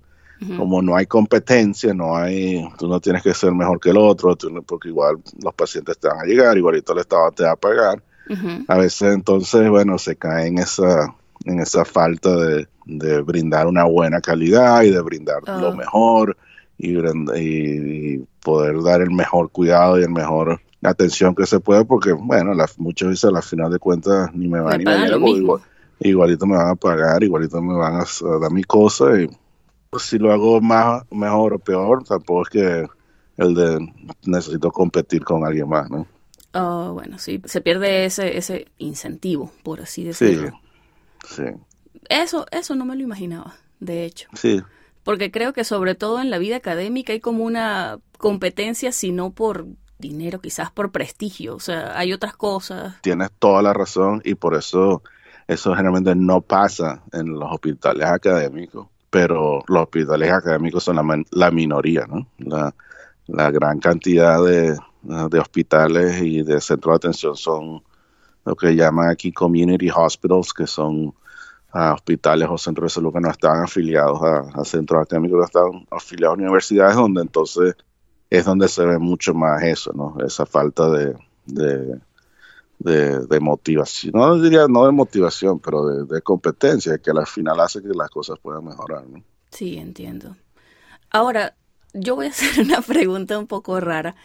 [0.57, 4.35] como no hay competencia, no hay, tú no tienes que ser mejor que el otro,
[4.65, 8.01] porque igual los pacientes te van a llegar, igualito el Estado te va a pagar.
[8.67, 11.13] A veces entonces, bueno, se cae en esa,
[11.45, 12.67] en esa falta de,
[13.21, 15.75] brindar una buena calidad y de brindar lo ah.
[15.75, 16.35] mejor
[16.77, 16.97] y,
[17.37, 22.53] y, poder dar el mejor cuidado y el mejor atención que se puede porque bueno
[22.77, 25.61] muchas veces a la final de cuentas ni me van ni me igual,
[25.99, 28.05] igualito me van a pagar igualito me van a,
[28.39, 29.29] dar mi cosa y
[29.89, 32.87] pues, si lo hago más mejor o peor tampoco es que
[33.37, 33.93] el de
[34.25, 36.07] necesito competir con alguien más no
[36.53, 40.51] Oh, bueno, sí, se pierde ese, ese incentivo, por así decirlo.
[41.25, 41.43] Sí, sí.
[42.09, 44.27] Eso, eso no me lo imaginaba, de hecho.
[44.33, 44.61] Sí.
[45.03, 49.31] Porque creo que sobre todo en la vida académica hay como una competencia, si no
[49.31, 49.65] por
[50.01, 51.55] dinero, quizás por prestigio.
[51.55, 52.95] O sea, hay otras cosas.
[53.01, 55.01] Tienes toda la razón y por eso
[55.47, 58.87] eso generalmente no pasa en los hospitales académicos.
[59.09, 62.27] Pero los hospitales académicos son la, la minoría, ¿no?
[62.37, 62.73] La,
[63.27, 67.83] la gran cantidad de, de hospitales y de centros de atención son
[68.45, 71.13] lo que llaman aquí community hospitals, que son
[71.73, 75.87] ah, hospitales o centros de salud que no están afiliados a, centros académicos, no están
[75.91, 77.75] afiliados a universidades, donde entonces
[78.31, 80.15] es donde se ve mucho más eso, ¿no?
[80.25, 81.13] Esa falta de,
[82.79, 87.89] de, motivación, no diría no de motivación, pero de, competencia, que al final hace que
[87.89, 89.21] las cosas puedan mejorar, ¿no?
[89.51, 90.37] Sí, entiendo.
[91.09, 91.55] Ahora,
[91.93, 94.15] yo voy a hacer una pregunta un poco rara.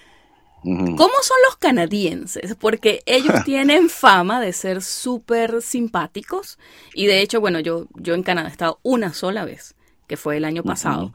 [0.62, 2.55] ¿Cómo son los canadienses?
[2.55, 6.59] Porque ellos tienen fama de ser súper simpáticos
[6.95, 9.75] y de hecho, bueno, yo, yo en Canadá he estado una sola vez,
[10.07, 11.12] que fue el año pasado,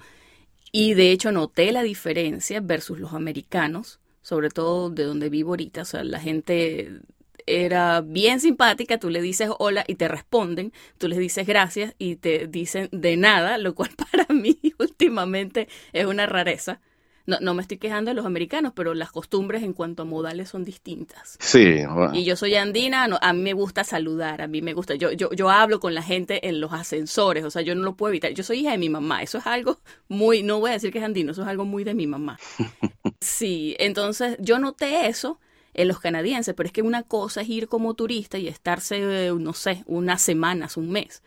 [0.72, 5.82] y de hecho noté la diferencia versus los americanos, sobre todo de donde vivo ahorita,
[5.82, 7.02] o sea, la gente
[7.46, 12.16] era bien simpática, tú le dices hola y te responden, tú les dices gracias y
[12.16, 16.80] te dicen de nada, lo cual para mí últimamente es una rareza
[17.26, 20.50] no, no me estoy quejando de los americanos, pero las costumbres en cuanto a modales
[20.50, 21.38] son distintas.
[21.40, 21.84] Sí.
[22.14, 25.32] Y yo soy andina, a mí me gusta saludar, a mí me gusta, yo, yo,
[25.32, 28.32] yo hablo con la gente en los ascensores, o sea, yo no lo puedo evitar.
[28.32, 31.00] Yo soy hija de mi mamá, eso es algo muy, no voy a decir que
[31.00, 32.38] es andino, eso es algo muy de mi mamá.
[33.24, 35.40] Sí, entonces yo noté eso
[35.76, 39.54] en los canadienses, pero es que una cosa es ir como turista y estarse, no
[39.54, 41.22] sé, unas semanas, un mes.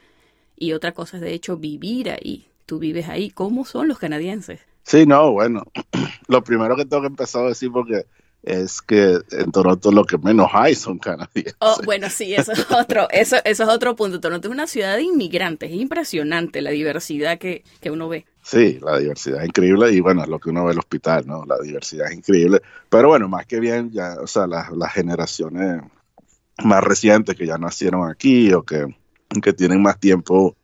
[0.57, 2.48] Y otra cosa es, de hecho, vivir ahí.
[2.66, 3.30] Tú vives ahí.
[3.30, 4.61] ¿Cómo son los canadienses?
[4.84, 5.64] Sí, no, bueno,
[6.28, 8.04] lo primero que tengo que empezar a decir porque
[8.42, 11.56] es que en Toronto lo que menos hay son canadienses.
[11.60, 14.20] Oh, bueno, sí, eso es otro, eso, eso es otro punto.
[14.20, 18.26] Toronto es una ciudad de inmigrantes, es impresionante la diversidad que, que uno ve.
[18.42, 21.44] Sí, la diversidad es increíble y bueno, lo que uno ve en el hospital, ¿no?
[21.46, 22.60] La diversidad es increíble.
[22.90, 25.82] Pero bueno, más que bien, ya, o sea, las, las generaciones
[26.62, 28.86] más recientes que ya nacieron aquí o que,
[29.42, 30.54] que tienen más tiempo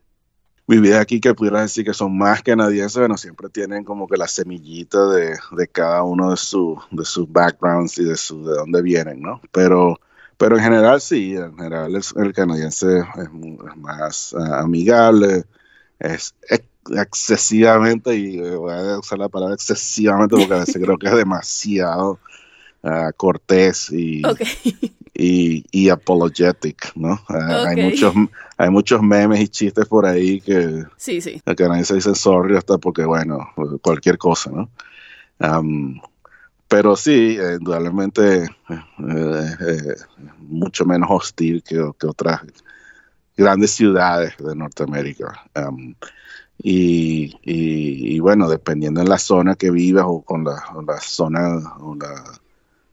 [0.70, 4.28] vivir aquí que pudiera decir que son más canadienses, bueno, siempre tienen como que la
[4.28, 8.80] semillita de, de cada uno de, su, de sus backgrounds y de, su, de dónde
[8.80, 9.40] vienen, ¿no?
[9.50, 10.00] Pero,
[10.38, 15.44] pero en general sí, en general el, canadiense es, más ah, amigable,
[15.98, 16.35] es
[16.88, 22.20] excesivamente, y voy a usar la palabra excesivamente porque a veces creo que es demasiado
[22.85, 24.22] uh, cortés y,
[25.22, 27.20] y, y, apologetic, ¿no?
[27.28, 28.14] Uh, hay muchos
[28.56, 31.42] hay muchos memes y chistes por ahí que, sí, sí.
[31.44, 33.50] que nadie se dice sorry hasta porque, bueno,
[33.83, 34.70] cualquier cosa, ¿no?
[35.38, 36.00] Um,
[36.68, 39.94] pero sí, indudablemente eh, eh,
[40.38, 42.40] mucho menos hostil que, que, otras
[43.37, 45.42] grandes ciudades de Norteamérica.
[45.54, 45.94] Um,
[46.62, 51.94] y, y, bueno, dependiendo en la zona que vivas o con la, la zona o
[51.94, 52.40] la,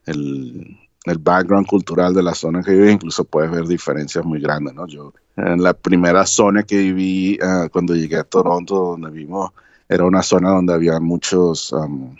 [0.06, 0.78] el,
[1.08, 4.86] el background cultural de la zona que vives, incluso puedes ver diferencias muy grandes, ¿no?
[4.86, 9.50] Yo en la primera zona que viví uh, cuando llegué a Toronto, donde vivimos,
[9.88, 12.14] era una zona donde había muchos um,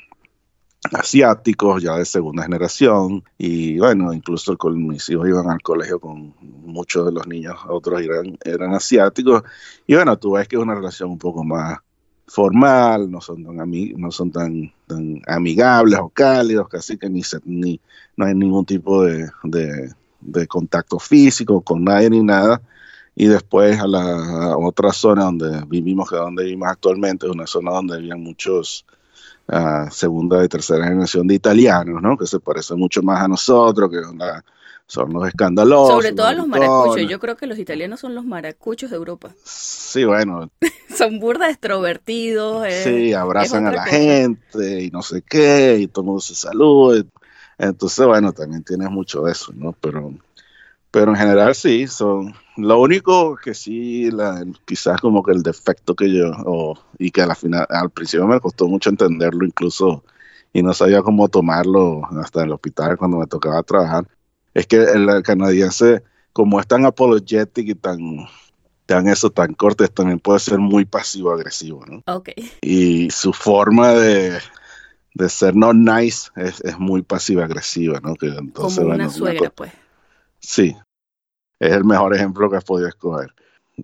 [0.92, 6.34] asiáticos ya de segunda generación y bueno, incluso con mis hijos iban al colegio con
[6.40, 9.42] muchos de los niños, otros eran, eran asiáticos
[9.86, 11.78] y bueno, tú ves que es una relación un poco más
[12.28, 13.56] formal, no son tan,
[13.96, 17.80] no son tan, tan, amigables o cálidos, casi que ni, ni
[18.16, 19.30] no hay ningún tipo de,
[20.20, 22.60] de, contacto físico con nadie ni nada.
[23.16, 27.46] Y después a la otra zona donde vivimos, que es donde vivimos actualmente, es una
[27.46, 28.84] zona donde había muchos
[29.48, 32.16] uh, segunda y tercera generación de italianos, ¿no?
[32.16, 34.44] Que se parecen mucho más a nosotros, que una,
[34.88, 35.94] son los escandalosos.
[35.94, 37.08] Sobre todo los, maracuchos.
[37.08, 39.34] Yo creo que los italianos son los maracuchos de Europa.
[39.44, 40.50] Sí, bueno.
[40.96, 42.66] son burda extrovertidos.
[42.66, 46.34] Eh, sí, abrazan a la gente y no sé qué, y todo el mundo se
[46.34, 47.04] saluda.
[47.58, 49.72] Entonces, bueno, también tienes mucho de eso, ¿no?
[49.72, 50.14] Pero,
[50.90, 52.34] pero en general sí, son.
[52.56, 57.20] Lo único que sí, la, quizás como que el defecto que yo, o, y que
[57.20, 60.02] al final, al principio me costó mucho entenderlo incluso,
[60.52, 64.06] y no sabía cómo tomarlo hasta el hospital cuando me tocaba trabajar,
[64.58, 66.02] es que el canadiense,
[66.32, 68.26] como es tan apologetic y tan
[68.86, 72.02] tan eso, tan cortes, también puede ser muy pasivo-agresivo, ¿no?
[72.06, 72.30] Ok.
[72.62, 74.38] Y su forma de,
[75.14, 78.16] de ser no nice es, es muy pasiva-agresiva, ¿no?
[78.16, 79.72] Que entonces, Como bueno, una suegra, pues.
[80.40, 80.74] Sí,
[81.60, 83.32] es el mejor ejemplo que has podido escoger.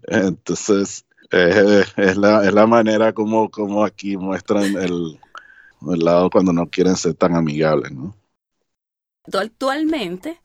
[0.09, 5.21] Entonces, es, es la, es la manera como, como aquí muestran el,
[5.93, 8.17] el lado cuando no quieren ser tan amigables, ¿no?
[9.31, 10.41] Tú actualmente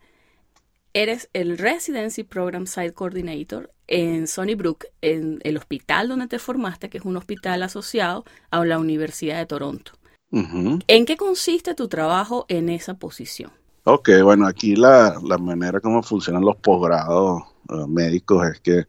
[0.93, 6.99] eres el Residency Program Site Coordinator en Sunnybrook, en el hospital donde te formaste, que
[6.99, 9.93] es un hospital asociado a la Universidad de Toronto.
[10.31, 13.51] ¿En qué consiste tu trabajo en esa posición?
[13.85, 18.85] Ok, bueno, aquí la, la manera como funcionan los posgrados eh, médicos es que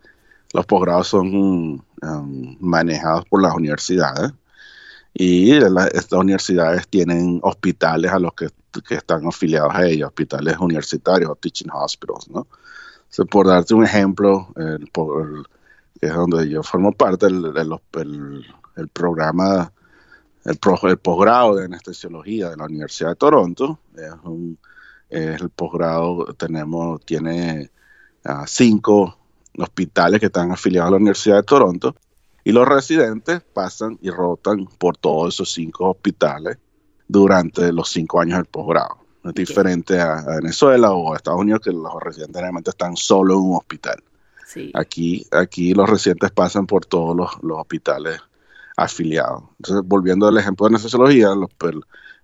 [0.52, 4.32] los posgrados son um, manejados por las universidades
[5.14, 8.48] y estas universidades tienen hospitales a los que,
[8.86, 12.46] que están afiliados a ellas, hospitales universitarios o teaching hospitals, ¿no?
[13.30, 14.48] Por darte un ejemplo,
[16.00, 18.46] que es donde yo formo parte, el, el-
[18.76, 19.72] el- programa,
[20.44, 24.58] el, pro- el posgrado de anestesiología de la Universidad de Toronto, es un
[25.10, 27.70] es el posgrado tenemos tiene
[28.24, 29.18] ah, cinco
[29.58, 31.96] hospitales que están afiliados a la Universidad de Toronto
[32.44, 36.56] y los residentes pasan y rotan por todos esos cinco hospitales
[37.08, 38.98] durante los cinco años del posgrado.
[39.24, 43.34] Es diferente a, a Venezuela o a Estados Unidos que los residentes generalmente están solo
[43.34, 44.02] en un hospital.
[44.46, 44.70] Sí.
[44.74, 48.20] Aquí, aquí los residentes pasan por todos los, los hospitales
[48.76, 49.42] afiliados.
[49.58, 51.50] Entonces, volviendo al ejemplo de anestesiología, los-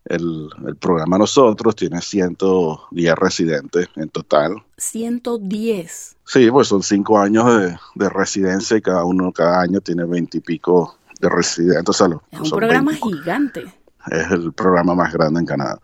[0.07, 4.63] el, el, programa Nosotros tiene 110 residentes en total.
[4.77, 6.17] 110.
[6.25, 10.39] Sí, pues son cinco años de, de residencia y cada uno, cada año tiene 20
[10.39, 11.89] y pico de residentes.
[11.89, 13.75] O sea, los- Es un programa 20 gigante.
[14.11, 15.79] es el programa más grande en Canadá.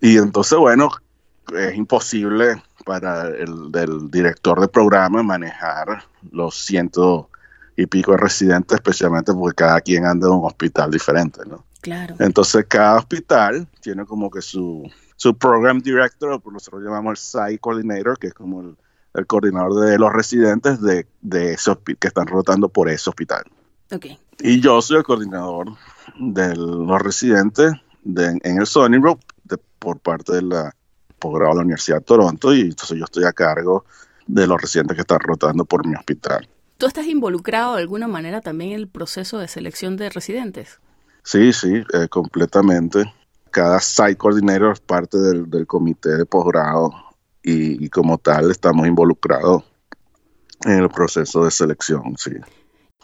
[0.00, 0.90] Y entonces, bueno,
[1.56, 7.28] es imposible para el del director de programa manejar los ciento
[7.76, 11.64] y pico de residentes, especialmente porque cada quien anda en un hospital diferente, ¿no?
[11.82, 12.14] Claro.
[12.20, 17.16] Entonces, cada hospital tiene como que su, su program director, o por nosotros llamamos el
[17.50, 18.76] site coordinator, que es como el,
[19.14, 23.42] el coordinador de los residentes de, de ese que están rotando por ese hospital.
[23.92, 24.06] Ok.
[24.40, 25.76] Y yo soy el coordinador
[26.18, 27.72] de los residentes
[28.02, 30.74] de- en el Sony Group de- por parte de la
[31.18, 33.84] posgrado de la Universidad de Toronto y entonces yo estoy a cargo
[34.26, 36.48] de los residentes que están rotando por mi hospital.
[36.78, 40.80] ¿Tú estás involucrado de alguna manera también en el proceso de selección de residentes?
[41.22, 43.04] Sí, sí, eh, completamente.
[43.50, 46.90] Cada site coordinator es parte del, del comité de posgrado
[47.42, 49.62] y, y como tal estamos involucrados
[50.64, 52.32] en el proceso de selección, sí.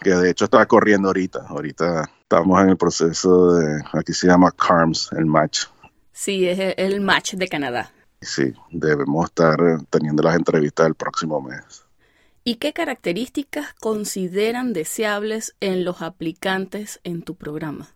[0.00, 1.46] Que de hecho está corriendo ahorita.
[1.48, 5.64] Ahorita estamos en el proceso de, aquí se llama CARMS, el match.
[6.12, 7.92] Sí, es el- match de Canadá.
[8.20, 11.84] Sí, debemos estar eh, teniendo las entrevistas el próximo mes.
[12.44, 17.88] ¿Y qué características consideran deseables en los aplicantes en tu programa?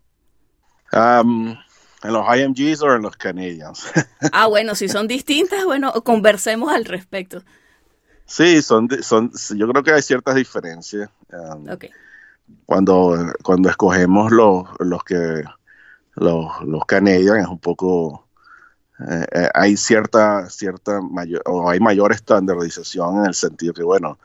[0.93, 1.57] Um,
[2.03, 3.85] ¿En los IMGs o en los Canadians?
[4.33, 7.43] Ah, bueno, si son distintas, bueno, conversemos al respecto.
[8.27, 11.11] sí, son, son, yo creo que hay ciertas diferencias.
[11.33, 11.87] Um, Ok.
[12.67, 15.43] cuando, cuando escogemos los, los que
[16.17, 18.27] los, los Canadian es un poco
[19.09, 24.19] eh, eh, hay cierta cierta mayor o hay mayor estandarización en el sentido que bueno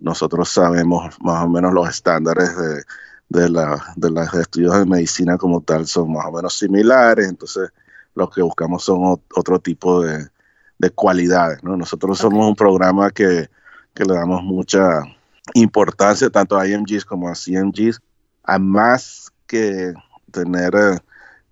[0.00, 2.84] nosotros sabemos más o menos los estándares de,
[3.30, 7.70] de la de los estudios de medicina como tal son más o menos similares entonces
[8.14, 10.26] lo que buscamos son ot- otro tipo de,
[10.78, 11.76] de cualidades ¿no?
[11.76, 13.48] nosotros somos un programa que,
[13.94, 15.00] que le damos mucha
[15.54, 18.00] importancia tanto a IMGs como a CMGs,
[18.44, 19.92] a más que
[20.30, 20.98] tener eh,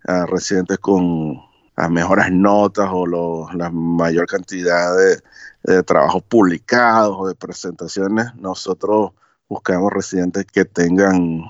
[0.07, 1.41] a residentes con
[1.77, 5.21] las mejores notas o lo- la mayor cantidad de,
[5.75, 9.13] de trabajos publicados o de presentaciones, nosotros
[9.49, 11.43] buscamos residentes que tengan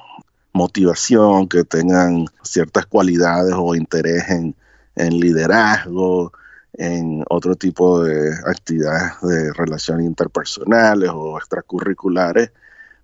[0.59, 4.55] motivación, que tengan ciertas cualidades o interés en,
[4.97, 6.33] en liderazgo,
[6.75, 12.53] en otro tipo de actividades de relaciones interpersonales o extracurriculares,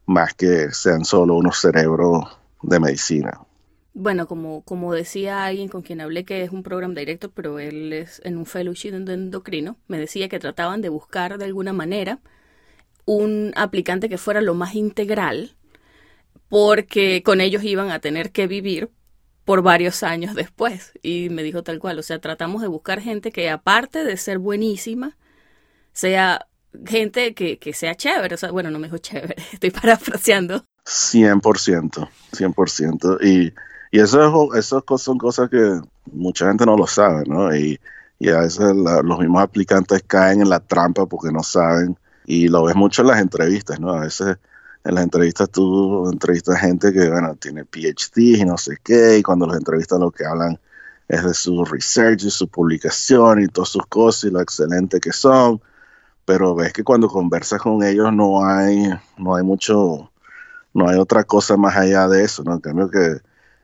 [0.07, 2.25] más que sean solo unos cerebros
[2.63, 3.41] de medicina.
[3.95, 7.93] Bueno, como, como decía alguien con quien hablé que es un program director, pero él
[7.93, 12.19] es en un fellowship endocrino, me decía que trataban de buscar de alguna manera
[13.07, 15.55] un aplicante que fuera lo más integral,
[16.55, 18.91] porque con ellos iban a tener que vivir
[19.45, 20.93] por varios años después.
[21.03, 24.39] Y me dijo tal cual, o sea, tratamos de buscar gente que aparte de ser
[24.39, 25.17] buenísima,
[25.93, 26.47] sea
[26.87, 28.37] gente que, que sea chévere.
[28.37, 30.65] O sea, bueno, no me dijo chévere, estoy parafraseando.
[30.85, 33.19] 100%, 100%.
[33.23, 33.53] Y,
[33.91, 35.81] y eso, es- eso son cosas que
[36.13, 37.55] mucha gente no lo sabe, ¿no?
[37.57, 37.81] Y,
[38.19, 41.97] y a veces los mismos aplicantes caen en la trampa porque no saben.
[42.27, 43.93] Y lo ves mucho en las entrevistas, ¿no?
[43.95, 44.39] A veces
[44.85, 49.23] en las entrevistas tú entrevistas gente que, bueno, tiene PhD y no sé qué, y
[49.23, 50.59] cuando los entrevistas lo que hablan
[51.09, 55.13] es de su research y su publicación y todas sus cosas y lo excelente que
[55.13, 55.61] son,
[56.25, 60.11] pero ves que cuando conversas con ellos no hay, no hay mucho,
[60.75, 62.55] no hay otra cosa más allá de eso, ¿no?
[62.55, 63.19] En cambio que,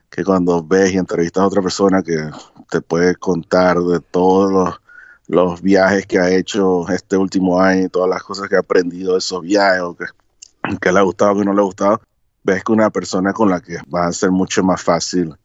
[0.09, 2.17] que cuando ves y entrevistas a otra persona que
[2.69, 4.81] te puede contar de todos los,
[5.27, 9.13] los viajes que ha hecho este último año y todas las cosas que ha aprendido
[9.13, 10.05] de esos viajes o que,
[10.79, 12.01] que le ha gustado o que no le ha gustado,
[12.43, 15.35] ves que una persona con la que va a ser mucho más fácil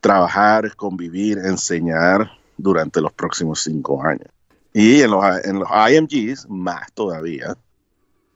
[0.00, 4.28] trabajar, convivir, enseñar durante los próximos cinco años.
[4.72, 7.56] Y en los, en los IMGs, más todavía,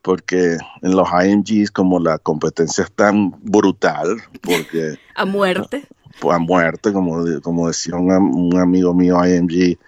[0.03, 4.99] porque en los IMGs como la competencia es tan brutal, porque...
[5.17, 5.87] a muerte.
[6.21, 9.79] Pues a muerte, como, como decía un, un amigo mío IMG,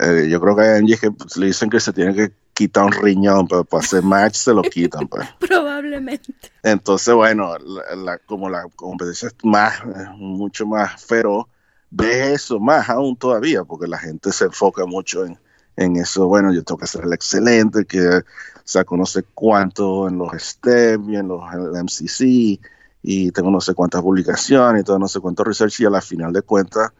[0.00, 2.92] eh, yo creo que hay IMGs que le dicen que se tiene que quitar un
[2.92, 5.06] riñón, pero para hacer match se lo quitan.
[5.08, 5.28] Pues.
[5.40, 6.34] Probablemente.
[6.62, 9.74] Entonces, bueno, la, como la competencia es más,
[10.16, 11.46] mucho más feroz,
[11.90, 15.38] ve eso más aún todavía, porque la gente se enfoca mucho en,
[15.76, 16.26] en eso.
[16.26, 18.22] Bueno, yo tengo que ser el excelente, que
[18.64, 22.58] saco no sé cuánto en los STEM y en los MCC,
[23.02, 26.00] y tengo no sé cuántas publicaciones y todo no sé cuánto research, y a la
[26.00, 26.92] final de cuentas,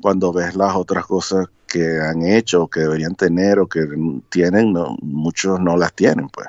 [0.00, 3.86] cuando ves las otras cosas que han hecho, que deberían tener o que
[4.28, 6.48] tienen, no, muchos no las tienen, pues.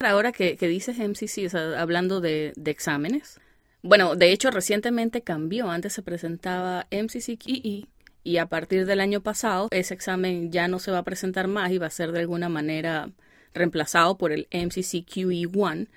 [0.00, 3.38] Ahora que, que dices MCC, o sea, hablando de, de, exámenes,
[3.82, 7.86] bueno, de hecho recientemente cambió, antes se presentaba MCCQE
[8.22, 11.70] y a partir del año pasado ese examen ya no se va a presentar más
[11.70, 13.10] y va a ser de alguna manera
[13.52, 15.88] reemplazado por el MCCQE1,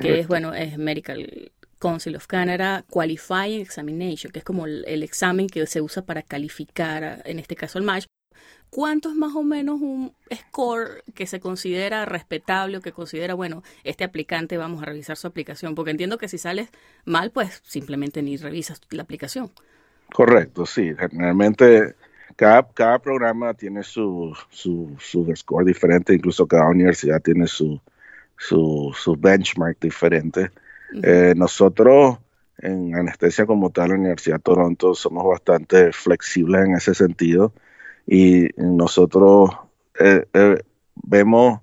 [0.00, 5.48] que es, bueno, es Medical Council of Canada Qualifying Examination, que es como el, examen
[5.48, 8.04] que se usa para calificar, en este caso el match.
[8.68, 13.64] ¿Cuánto es más o menos un score que se considera respetable o que considera, bueno,
[13.82, 15.74] este aplicante vamos a revisar su aplicación?
[15.74, 16.68] Porque entiendo que si sales
[17.04, 19.50] mal, pues simplemente ni revisas la aplicación.
[20.12, 20.92] Correcto, sí.
[20.96, 21.96] Generalmente
[22.36, 27.80] cada, cada programa tiene su, su, su score diferente, incluso cada universidad tiene su,
[28.36, 30.50] su, su benchmark diferente.
[31.02, 32.18] Eh, nosotros
[32.62, 37.52] en anestesia como tal, la Universidad de Toronto, somos bastante flexibles en ese sentido
[38.06, 39.50] y nosotros
[39.98, 40.62] eh, eh,
[40.94, 41.60] vemos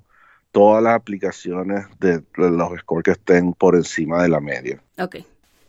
[0.52, 4.82] todas las aplicaciones de, los scores que estén por encima de la media.
[4.98, 5.18] Ok.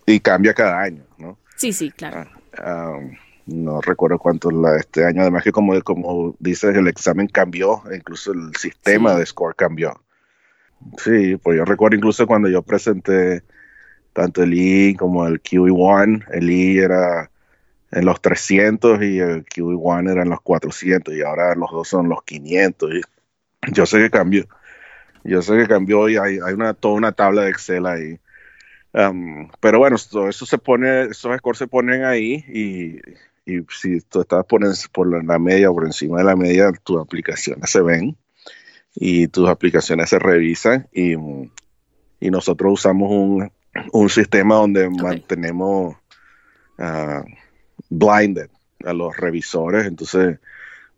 [0.06, 1.36] Y cambia cada año, ¿no?
[1.56, 2.30] Sí, sí, claro.
[2.59, 7.26] Uh, um, no recuerdo cuánto la, este año, además que como, como dices, el examen
[7.26, 9.18] cambió, incluso el sistema sí.
[9.18, 10.00] de score cambió.
[10.99, 13.43] Sí, pues yo recuerdo incluso cuando yo presenté
[14.12, 17.31] tanto el I como el QE1, el I era
[17.91, 22.09] en los 300 y el QE1 era en los 400 y ahora los dos son
[22.09, 22.95] los 500.
[22.95, 23.01] Y
[23.72, 24.47] yo sé que cambió,
[25.24, 28.20] yo sé que cambió y hay, una, toda una tabla de Excel ahí.
[28.93, 33.01] Um, pero bueno, todo eso se pone, esos scores se ponen ahí y,
[33.70, 34.61] si tú estás por,
[34.93, 38.16] por la media o por encima de la media, tus aplicaciones se ven
[38.95, 41.14] y tus aplicaciones se revisan y,
[42.20, 43.51] y nosotros usamos un,
[43.93, 44.99] un, sistema donde okay.
[44.99, 45.97] mantenemos
[46.78, 47.22] uh,
[47.91, 48.51] blinded
[48.84, 50.39] a los revisores, entonces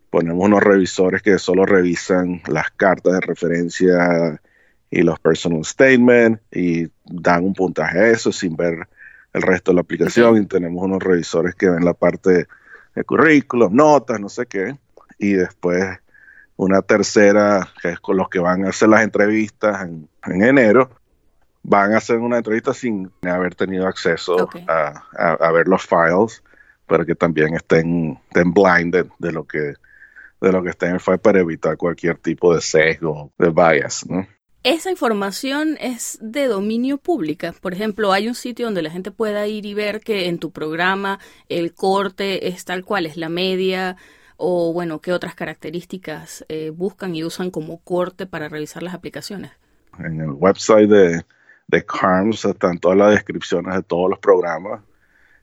[0.09, 4.41] ponemos unos revisores que solo revisan las cartas de referencia
[4.89, 8.87] y los personal statements y dan un puntaje a eso sin ver
[9.33, 10.43] el resto de la aplicación okay.
[10.43, 12.47] y tenemos unos revisores que ven la parte
[12.95, 14.75] de currículum, notas, no sé qué,
[15.17, 16.00] y después
[16.61, 20.91] una tercera, que es con los que van a hacer las entrevistas en, en enero,
[21.63, 24.63] van a hacer una entrevista sin haber tenido acceso okay.
[24.67, 26.43] a, a, a, ver los files,
[26.85, 29.73] pero que también estén, estén blinded de lo que
[30.39, 34.05] de lo que está en el file para evitar cualquier tipo de sesgo, de bias,
[34.07, 34.27] ¿no?
[34.63, 37.53] Esa información es de dominio pública.
[37.59, 40.51] Por ejemplo, hay un sitio donde la gente pueda ir y ver que en tu
[40.51, 43.97] programa el corte es tal cual, es la media,
[44.41, 49.51] o bueno, qué otras características eh, buscan y usan como corte para revisar las aplicaciones.
[49.99, 51.25] En el website de,
[51.67, 54.81] de CARMS están todas las descripciones de todos los programas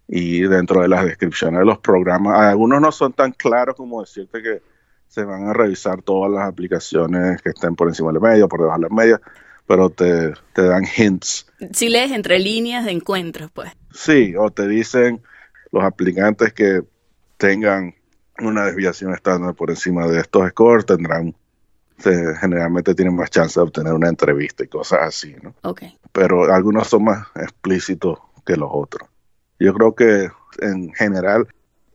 [0.08, 4.42] y dentro de las descripciones de los programas, algunos no son tan claros como decirte
[4.42, 4.62] que
[5.06, 8.60] se van a revisar todas las aplicaciones que estén por encima de la media, por
[8.60, 9.20] debajo de la media,
[9.66, 11.46] pero te, te dan hints.
[11.72, 13.70] Si lees entre líneas de encuentros, pues.
[13.92, 15.22] Sí, o te dicen
[15.70, 16.82] los aplicantes que
[17.36, 17.94] tengan
[18.40, 21.34] una desviación estándar por encima de estos scores tendrán
[21.98, 25.54] se, generalmente tienen más chance de obtener una entrevista y cosas así, ¿no?
[25.62, 25.98] Okay.
[26.12, 29.08] Pero algunos son más explícitos que los otros.
[29.58, 30.30] Yo creo que
[30.60, 31.48] en general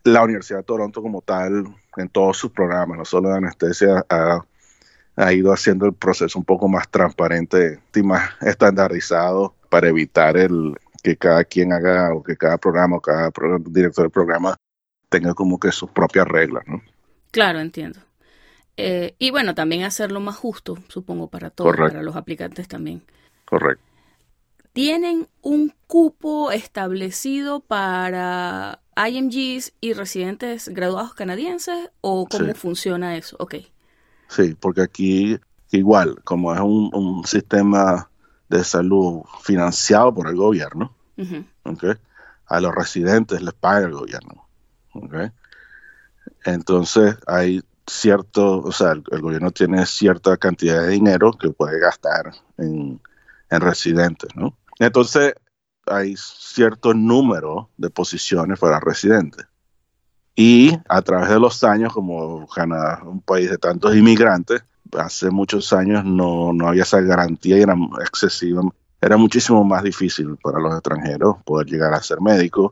[0.04, 1.66] la Universidad de Toronto como tal,
[1.96, 4.46] en todos sus programas, no solo de anestesia, ha,
[5.16, 10.76] ha ido haciendo el proceso un poco más transparente y más estandarizado para evitar el
[11.02, 13.32] que cada quien haga o que cada programa o cada
[13.66, 14.58] director del programa
[15.14, 16.82] tenga como que sus propias reglas, ¿no?
[17.30, 17.99] Claro, entiendo.
[18.78, 23.03] Eh, y bueno, también hacerlo más justo, supongo, para todos, para los aplicantes también.
[23.45, 23.84] Correcto.
[24.74, 33.36] ¿Tienen un cupo establecido para IMGs y residentes graduados canadienses o cómo funciona eso?
[33.39, 33.55] Ok.
[34.30, 35.39] Sí, porque aquí
[35.70, 38.09] igual, como es un, sistema
[38.49, 40.95] de salud financiado por el gobierno,
[42.47, 44.43] a los residentes les paga el gobierno.
[46.46, 52.32] Entonces hay cierto, o sea, el, gobierno tiene cierta cantidad de dinero que puede gastar
[52.58, 53.02] en,
[53.50, 54.58] en residentes, ¿no?
[54.80, 55.34] Entonces
[55.86, 59.46] hay cierto número de posiciones para residentes.
[60.36, 64.64] Y a través de los años, como Canadá es un país de tantos inmigrantes,
[64.98, 68.62] hace muchos años no, había esa garantía y era excesiva.
[69.02, 72.72] Era muchísimo más difícil para los extranjeros poder llegar a ser médicos.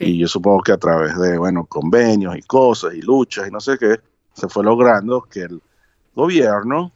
[0.00, 3.60] Y yo supongo que a través de, bueno, convenios y cosas y luchas y no
[3.60, 4.00] sé qué,
[4.32, 5.60] se fue logrando que el
[6.14, 6.92] gobierno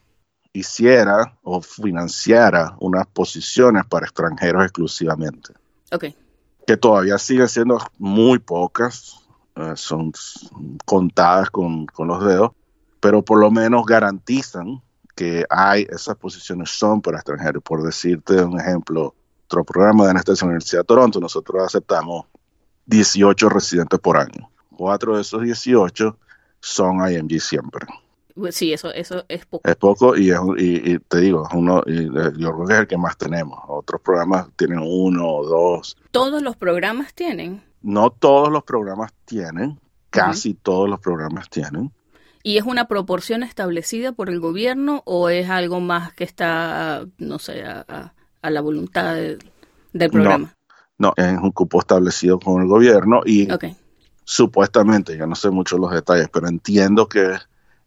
[0.53, 5.53] hiciera o financiara unas posiciones para extranjeros exclusivamente.
[6.65, 10.11] Que todavía siguen siendo muy pocas, eh, son
[10.85, 12.51] contadas con, los dedos,
[12.99, 14.81] pero por lo menos garantizan
[15.15, 17.63] que hay esas posiciones son para extranjeros.
[17.63, 19.15] Por decirte un ejemplo,
[19.45, 22.25] otro programa de anestesia en la Universidad de Toronto, nosotros aceptamos
[22.87, 24.49] 18 residentes por año.
[24.75, 26.17] Cuatro de esos 18
[26.59, 27.87] son IMG siempre.
[28.51, 29.67] Sí, eso, eso es poco.
[29.67, 33.17] Es poco y, y, te digo, uno, y yo creo que es el que más
[33.17, 33.59] tenemos.
[33.67, 35.97] Otros programas tienen uno o dos.
[36.11, 37.63] ¿Todos los programas tienen?
[37.81, 39.79] No todos los programas tienen,
[40.11, 41.91] casi todos los programas tienen.
[42.43, 47.39] ¿Y es una proporción establecida por el gobierno o es algo más que está, no
[47.39, 48.13] sé, a,
[48.43, 49.15] la voluntad
[49.93, 50.56] del programa?
[50.99, 53.47] No, es un cupo establecido con el gobierno y
[54.23, 57.37] supuestamente, ya no sé mucho los detalles, pero entiendo que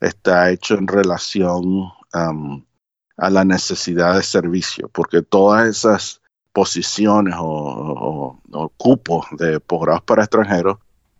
[0.00, 6.20] está hecho en relación a la necesidad de servicio, porque todas esas
[6.52, 8.38] posiciones o,
[8.76, 10.78] cupos de posgrados para extranjeros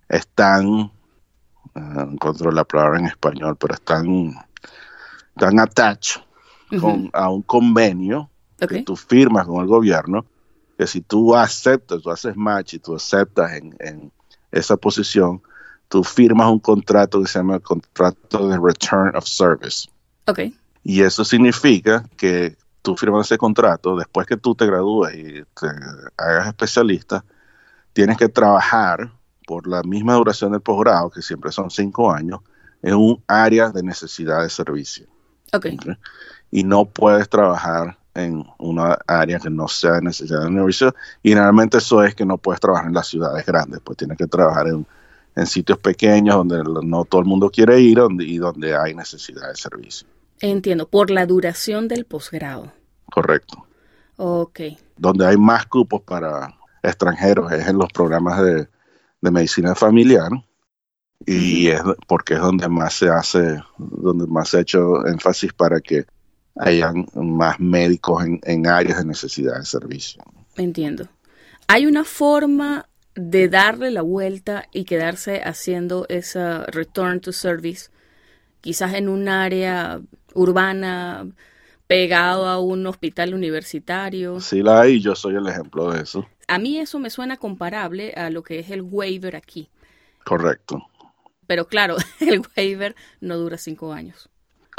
[0.08, 0.90] están, uh,
[2.00, 4.34] encuentro la palabra en español, pero están,
[5.36, 6.22] están attached
[7.12, 8.30] a un convenio
[8.68, 10.24] que tú firmas con el gobierno,
[10.80, 14.10] que si tú aceptas, tú haces match y tú aceptas en, en
[14.50, 15.42] esa posición,
[15.88, 19.90] tú firmas un contrato que se llama el contrato de Return of Service.
[20.26, 20.56] Okay.
[20.82, 25.66] Y eso significa que tú firmas ese contrato, después que tú te gradúes y te
[26.16, 27.26] hagas especialista,
[27.92, 29.12] tienes que trabajar
[29.46, 32.40] por la misma duración del posgrado, que siempre son cinco años,
[32.80, 35.06] en un área de necesidad de servicio.
[35.52, 35.76] Okay.
[36.50, 40.94] Y no puedes trabajar en una área que no sea de necesidad de servicio.
[41.22, 44.26] Y generalmente eso es que no puedes trabajar en las ciudades grandes, pues tienes que
[44.26, 44.86] trabajar en,
[45.36, 49.56] en sitios pequeños donde no todo el mundo quiere ir y donde hay necesidad de
[49.56, 50.06] servicio.
[50.40, 52.72] Entiendo, por la duración del posgrado.
[53.12, 53.66] Correcto.
[54.16, 54.60] Ok.
[54.96, 58.68] Donde hay más cupos para extranjeros es en los programas de,
[59.22, 60.30] medicina familiar
[61.26, 65.78] y es porque es donde más se hace, donde más se ha hecho énfasis para
[65.80, 66.06] que
[66.56, 70.22] hayan más médicos en, en áreas de necesidad de servicio.
[70.56, 71.08] Entiendo.
[71.66, 77.90] ¿Hay una forma de darle la vuelta y quedarse haciendo esa return to service,
[78.60, 80.00] quizás en un área
[80.34, 81.26] urbana,
[81.86, 84.40] pegado a un hospital universitario.
[84.40, 86.26] Sí, la hay, yo soy el ejemplo de eso.
[86.46, 89.68] A mí eso me suena comparable a lo que es el waiver aquí.
[90.24, 90.86] Correcto.
[91.46, 94.28] Pero claro, el waiver no dura cinco años.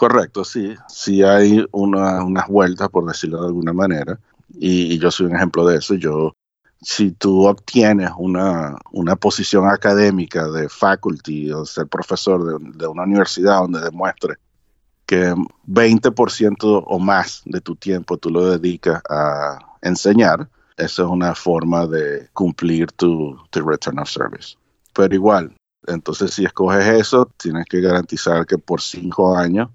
[0.02, 0.74] Correcto, sí.
[0.88, 4.20] Sí hay unas vueltas, por decirlo de alguna manera.
[4.49, 5.93] Y, yo soy un ejemplo de eso.
[5.93, 6.36] Yo,
[6.82, 13.04] si tú obtienes una, una posición académica de faculty o ser profesor de, de una
[13.04, 14.38] universidad donde demuestre
[15.06, 15.36] que
[15.68, 21.86] 20% o más de tu tiempo tú lo dedicas a enseñar, eso es una forma
[21.86, 24.56] de cumplir tu, return of service.
[24.95, 29.70] Pero igual, entonces si escoges eso, tienes que garantizar que por cinco años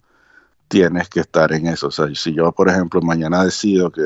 [0.69, 1.89] tienes que estar en eso.
[1.89, 4.03] O sea, si yo, por ejemplo, mañana decido que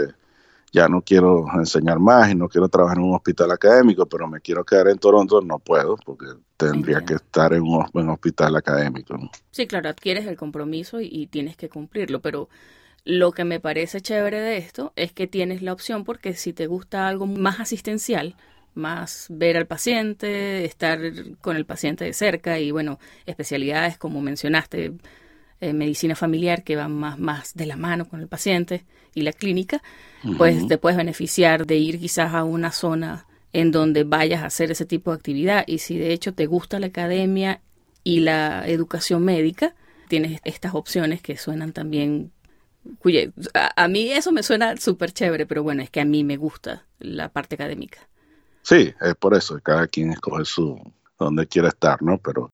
[0.72, 4.40] ya no quiero enseñar más y no quiero trabajar en un hospital académico, pero me
[4.40, 9.18] quiero quedar en Toronto, no puedo, porque tendría que estar en un, hospital académico.
[9.50, 12.48] Sí, claro, adquieres el compromiso y, tienes que cumplirlo, pero
[13.04, 16.66] lo que me parece chévere de esto es que tienes la opción porque si te
[16.66, 18.36] gusta algo más asistencial,
[18.74, 21.00] más ver al paciente, estar
[21.40, 24.92] con el paciente de cerca y bueno, especialidades como mencionaste,
[25.60, 28.84] eh, medicina familiar que va más, más de la mano con el paciente
[29.14, 29.82] y la clínica,
[30.36, 34.70] pues te puedes beneficiar de ir quizás a una zona en donde vayas a hacer
[34.70, 37.60] ese tipo de actividad y si de hecho te gusta la academia
[38.04, 39.74] y la educación médica,
[40.08, 42.32] tienes estas opciones que suenan también
[43.54, 46.86] a, mí eso me suena súper chévere, pero bueno, es que a mí me gusta
[46.98, 47.98] la parte académica.
[48.62, 50.80] Sí, es por eso, cada quien escoge su
[51.18, 52.18] donde quiere estar, ¿no?
[52.18, 52.50] Pero,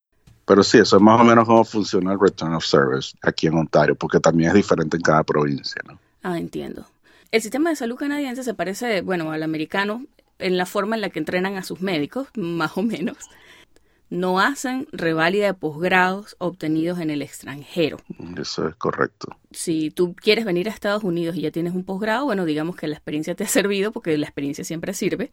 [0.47, 3.55] pero sí, eso es más o menos cómo funciona el Return of Service aquí en
[3.55, 5.99] Ontario, porque también es diferente en cada provincia, ¿no?
[6.23, 6.85] Ah, entiendo.
[7.31, 10.05] El sistema de salud canadiense se parece, bueno, al americano
[10.39, 13.17] en la forma en la que entrenan a sus médicos, más o menos
[14.09, 17.97] no hacen reválida de posgrados obtenidos en el extranjero.
[18.39, 19.35] Eso es correcto.
[19.51, 22.87] Si tú quieres venir a Estados Unidos y ya tienes un posgrado, bueno, digamos que
[22.87, 25.31] la experiencia te ha servido porque la experiencia siempre sirve,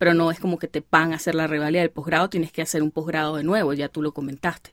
[0.00, 2.62] pero no es como que te van a hacer la reválida del posgrado, tienes que
[2.62, 4.70] hacer un posgrado de nuevo, ya tú lo comentaste.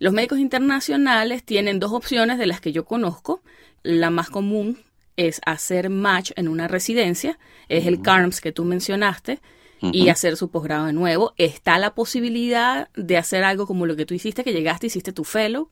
[0.00, 3.42] Los médicos internacionales tienen dos opciones de las que yo conozco.
[3.84, 4.76] La más común
[5.16, 7.38] es hacer match en una residencia,
[7.68, 9.38] es el CARMS que tú mencionaste,
[9.80, 11.32] y hacer su posgrado de nuevo.
[11.36, 15.22] Está la posibilidad de hacer algo como lo que tú hiciste, que llegaste, hiciste tu
[15.22, 15.70] fellow.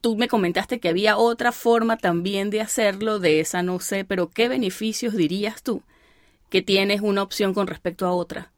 [0.00, 4.30] Tú me comentaste que había otra forma también de hacerlo, de esa no sé, pero
[4.30, 5.82] ¿qué beneficios dirías tú
[6.54, 8.52] que tienes una opción con respecto a otra?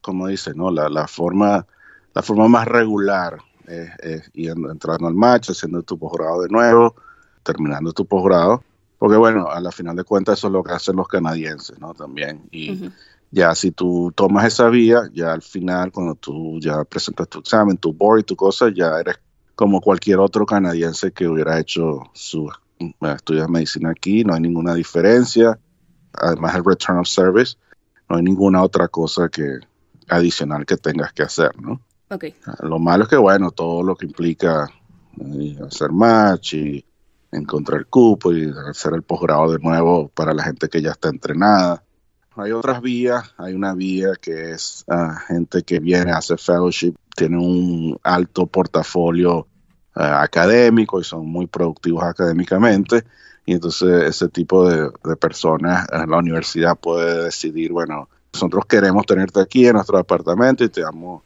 [0.00, 0.70] Como dice, ¿no?
[0.70, 1.66] La, la forma,
[2.14, 3.36] la forma más regular
[3.66, 6.96] es, es entrando al match, haciendo tu posgrado de nuevo,
[7.42, 8.64] terminando tu posgrado,
[8.98, 11.92] porque bueno, a la final de cuentas eso es lo que hacen los canadienses, ¿no?
[11.92, 12.40] También.
[12.50, 12.90] Y
[13.30, 17.76] ya si tú tomas esa vía, ya al final, cuando tú ya presentas tu examen,
[17.76, 19.16] tu board y tu cosa, ya eres
[19.56, 24.40] como cualquier otro canadiense que hubiera hecho su eh, estudio de medicina aquí, no hay
[24.40, 25.58] ninguna diferencia.
[26.14, 27.56] Además, el return of service,
[28.08, 29.58] no hay ninguna otra cosa que
[30.08, 31.80] adicional que tengas que hacer, ¿no?
[32.10, 32.34] Okay.
[32.60, 34.68] Lo malo es que, bueno, todo lo que implica
[35.18, 36.84] eh, hacer match y
[37.30, 41.08] encontrar el cupo y hacer el posgrado de nuevo para la gente que ya está
[41.08, 41.82] entrenada
[42.36, 46.94] hay otras vías, hay una vía que es uh, gente que viene a hacer fellowship,
[47.14, 49.40] tiene un alto portafolio
[49.96, 53.04] uh, académico y son muy productivos académicamente.
[53.44, 59.04] Y entonces ese tipo de, de personas en la universidad puede decidir, bueno, nosotros queremos
[59.04, 61.22] tenerte aquí en nuestro departamento y te damos,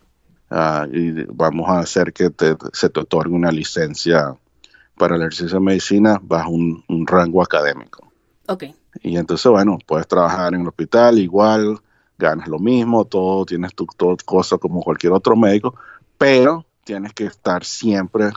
[0.51, 4.35] uh, y vamos a hacer que te, se te otorgue una licencia
[4.97, 8.11] para el ejercicio de medicina bajo un, un rango académico.
[8.49, 8.75] Okay.
[9.03, 11.79] Y entonces, bueno, puedes trabajar en el hospital igual,
[12.19, 15.75] ganas lo mismo, todo, tienes tu todo, cosa como cualquier otro médico,
[16.17, 18.31] pero tienes que estar siempre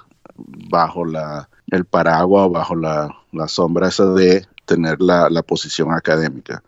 [0.69, 6.63] bajo la, el paraguas, bajo la, la sombra esa de tener la, la posición académica.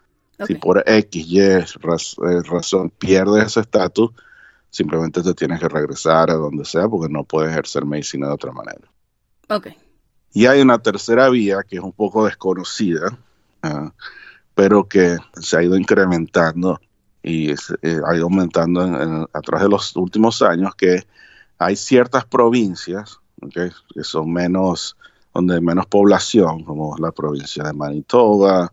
[0.47, 1.63] Si por X, Y eh,
[2.43, 4.09] razón pierdes ese estatus,
[4.72, 8.51] simplemente te tienes que regresar a donde sea porque no puedes ejercer medicina de otra
[8.51, 8.89] manera.
[9.49, 9.67] Ok.
[10.34, 13.19] Y hay una tercera vía que es un poco desconocida,
[13.63, 13.93] Ah,
[14.55, 16.80] pero que se ha ido incrementando
[17.24, 21.05] y eh, ha ido aumentando a través de los últimos años, que
[21.59, 23.19] hay ciertas provincias
[23.50, 24.96] que son menos,
[25.34, 28.72] donde hay menos población, como la provincia de Manitoba,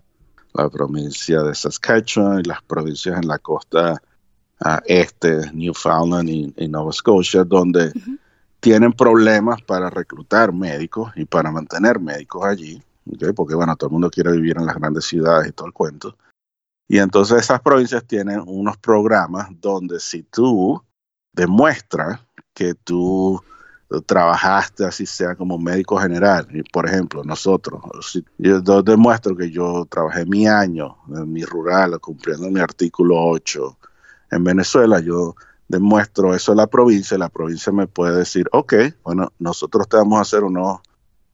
[0.55, 4.01] la provincia de Saskatchewan y las provincias en la costa
[4.64, 7.93] uh, este, Newfoundland y, Nova Scotia, donde
[8.61, 12.83] tienen problemas para reclutar médicos y para mantener médicos allí
[13.35, 16.16] porque bueno, todo el mundo quiere vivir en las grandes ciudades y todo el cuento.
[16.89, 20.83] Y entonces esas provincias tienen unos programas donde si tú
[21.33, 22.21] demuestras
[22.55, 23.43] que tú
[24.07, 30.26] trabajaste así sea como médico general, por ejemplo, nosotros, si yo demuestro que yo trabajé
[30.26, 33.78] mi año en mi rural cumpliendo mi artículo 8
[34.32, 35.34] en Venezuela, yo
[35.68, 38.74] demuestro eso a la provincia, la provincia me puede decir, ok,
[39.05, 40.80] bueno, nosotros te vamos a hacer unos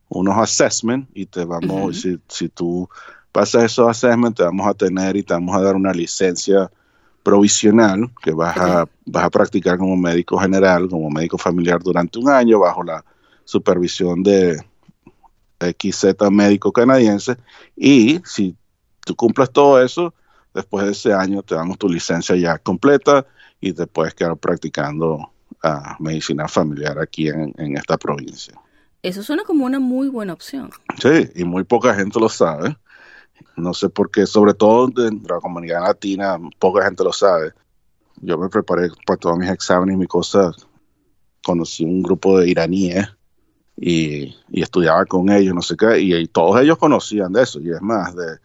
[0.08, 2.88] unos assessments y te vamos, si, si tú
[3.32, 6.70] pasas esos assessments, te vamos a tener y te vamos a dar una licencia
[7.24, 12.28] provisional que vas, a, vas a practicar como médico general, como médico familiar durante un
[12.28, 13.04] año bajo la
[13.44, 14.62] supervisión de
[15.58, 17.36] XZ médico canadiense
[17.76, 18.54] y si
[19.04, 20.14] tú cumples todo eso,
[20.52, 23.26] después de ese año te damos tu licencia ya completa
[23.60, 25.14] y te puedes quedar practicando
[25.64, 28.54] uh, medicina familiar aquí en, en esta provincia.
[29.02, 30.70] Eso suena como una muy buena opción.
[31.00, 32.76] Sí, y muy poca gente lo sabe.
[33.56, 37.52] No sé por qué, sobre todo en la comunidad latina, poca gente lo sabe.
[38.20, 40.66] Yo me preparé para todos mis exámenes y mis cosas.
[41.44, 43.06] Conocí un grupo de iraníes
[43.76, 47.60] y, estudiaba con ellos, no sé qué, y, todos ellos conocían de eso.
[47.60, 48.38] Y es más, de,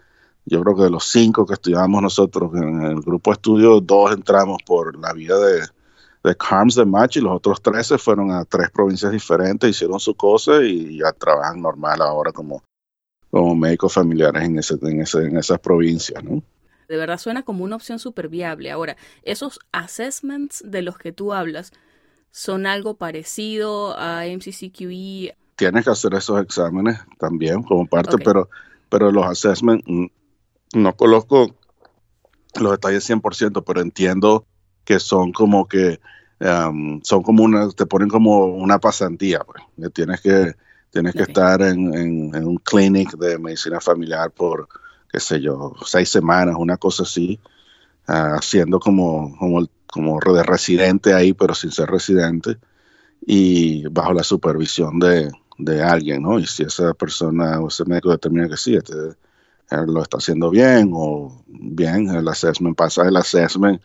[0.45, 4.11] yo creo que de los cinco que estudiábamos nosotros en el grupo de estudio, dos
[4.11, 5.61] entramos por la vía de,
[6.23, 10.15] de CARMS de match y los otros 13 fueron a tres provincias diferentes, hicieron su
[10.15, 12.61] cosa y ya trabajan normal ahora como,
[13.31, 16.41] como médicos familiares en, ese, en, ese, en esas provincias, ¿no?
[16.87, 18.71] De verdad suena como una opción súper viable.
[18.71, 21.71] Ahora, esos assessments de los que tú hablas
[22.31, 25.35] son algo parecido a MCCQE.
[25.55, 28.49] Tienes que hacer esos exámenes también como parte, pero,
[28.89, 30.05] pero los assessments mm,
[30.75, 31.55] no conozco
[32.59, 34.45] los detalles 100%, pero entiendo
[34.83, 35.99] que son como que
[36.39, 39.63] um, son como una, te ponen como una pasantía, pues.
[39.79, 40.55] Que tienes que,
[40.91, 44.67] tienes que estar en, en, un clinic de medicina familiar por,
[45.11, 47.39] qué sé yo, seis semanas, una cosa así,
[48.07, 52.57] uh, haciendo como, como, como de residente ahí, pero sin ser residente,
[53.25, 56.39] y bajo la supervisión de, de alguien, ¿no?
[56.39, 58.95] Y si esa persona o ese médico determina que sí, este,
[59.87, 63.81] lo está haciendo bien o bien, el assessment pasa el assessment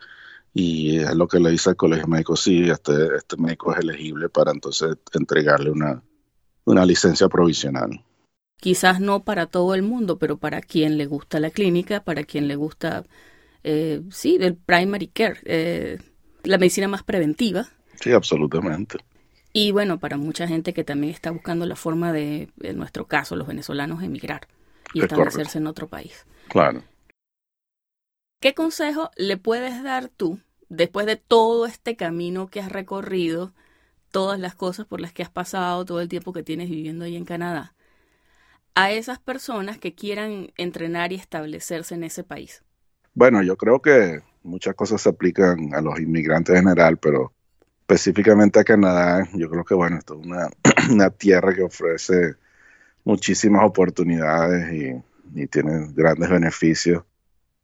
[0.53, 4.29] y es lo que le dice al colegio médico, sí, este, este médico es elegible
[4.29, 6.01] para entonces entregarle una,
[6.65, 8.03] una licencia provisional.
[8.57, 12.47] Quizás no para todo el mundo, pero para quien le gusta la clínica, para quien
[12.47, 13.05] le gusta,
[13.63, 15.99] eh, sí, el primary care, eh,
[16.43, 17.67] la medicina más preventiva.
[17.99, 18.97] Sí, absolutamente.
[19.53, 23.35] Y bueno, para mucha gente que también está buscando la forma de, en nuestro caso,
[23.35, 24.47] los venezolanos, emigrar
[24.93, 26.25] y establecerse en otro país.
[26.49, 26.83] Claro.
[28.41, 30.39] ¿Qué consejo le puedes dar tú,
[30.69, 33.53] después de todo este camino que has recorrido,
[34.15, 37.17] todas las cosas por las que has pasado, todo el tiempo que tienes viviendo ahí
[37.17, 37.75] en Canadá,
[38.73, 42.63] a esas personas que quieran entrenar y establecerse en ese país?
[43.13, 47.33] Bueno, yo creo que muchas cosas se aplican a los inmigrantes en general, pero
[47.81, 50.47] específicamente a Canadá, yo creo que, bueno, esto es una,
[50.89, 52.35] una tierra que ofrece
[53.03, 55.03] muchísimas oportunidades
[55.33, 57.03] y, tiene grandes beneficios.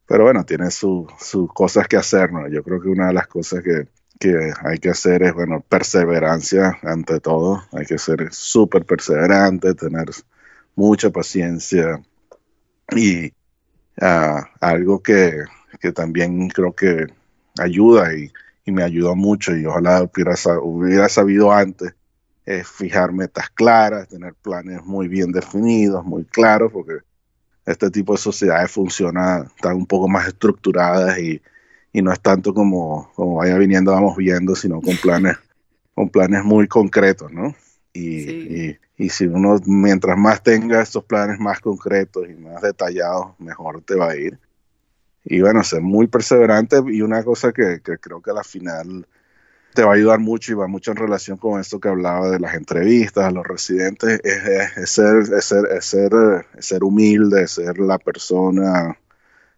[0.05, 1.07] Pero bueno, tiene sus
[1.53, 2.49] cosas que hacer, ¿no?
[2.49, 3.87] Yo creo que una de las cosas que,
[4.63, 7.63] hay que hacer es, bueno, perseverancia ante todo.
[7.71, 10.09] Hay que ser súper perseverante, tener
[10.75, 12.01] mucha paciencia
[12.95, 13.33] y
[13.99, 15.43] ah, algo que,
[15.95, 17.07] también creo que
[17.59, 18.31] ayuda y,
[18.71, 21.93] me ayudó mucho y ojalá hubiera, hubiera sabido antes
[22.45, 26.99] es fijar metas claras, tener planes muy bien definidos, muy claros, porque
[27.65, 31.41] este tipo de sociedades funciona, están un poco más estructuradas y,
[31.93, 35.37] no es tanto como, como vaya viniendo, vamos viendo, sino con planes,
[35.95, 37.55] con planes muy concretos, ¿no?
[37.93, 43.81] Y, y, si uno, mientras más tenga estos planes más concretos y más detallados, mejor
[43.81, 44.39] te va a ir.
[45.25, 49.05] Y bueno, ser muy perseverante y una cosa que, que creo que a la final
[49.73, 52.39] te va a ayudar mucho y va mucho en relación con esto que hablaba de
[52.39, 56.11] las entrevistas a los residentes, es, ser, ser, ser,
[56.59, 58.97] ser, humilde, ser la persona,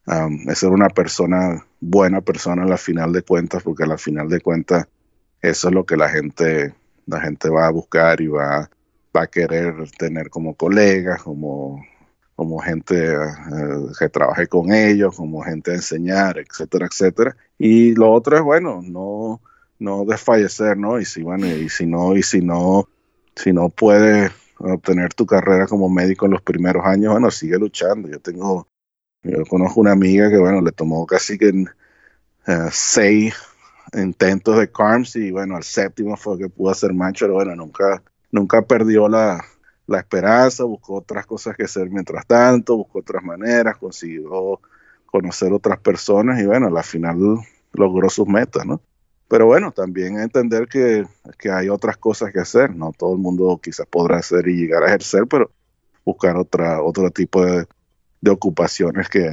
[0.08, 3.98] um, es ser una persona, buena persona a la final de cuentas, porque a la
[3.98, 4.88] final de cuentas
[5.42, 6.74] eso es lo que la gente,
[7.06, 8.70] la gente va a buscar y va,
[9.16, 11.86] va a querer tener como colegas, como,
[12.36, 17.36] como gente uh, que trabaje con ellos, como gente a enseñar, etcétera, etcétera.
[17.58, 19.42] Y lo otro es, bueno, no
[19.84, 21.00] no desfallecer, ¿no?
[21.00, 22.88] Y si, bueno, y si no, y si no,
[23.36, 28.10] si no puedes obtener tu carrera como médico en los primeros años, bueno, sigue luchando.
[28.10, 28.68] Yo tengo,
[29.24, 33.34] yo conozco una amiga que, bueno, le tomó casi que uh, seis
[33.94, 38.04] intentos de CARMS y, bueno, al séptimo fue que pudo hacer match, pero bueno, nunca,
[38.32, 39.44] nunca perdió la,
[39.88, 44.60] la esperanza, buscó otras cosas que hacer mientras tanto, buscó otras maneras, consiguió
[45.06, 47.18] conocer otras personas y, bueno, al final
[47.74, 48.82] logró sus metas, ¿no?
[49.28, 51.06] Pero bueno, también entender que,
[51.52, 52.76] hay otras cosas que hacer.
[52.76, 55.50] No todo el mundo quizás podrá hacer y llegar a ejercer, pero
[56.06, 57.66] buscar otra, otro tipo de,
[58.30, 59.32] ocupaciones que,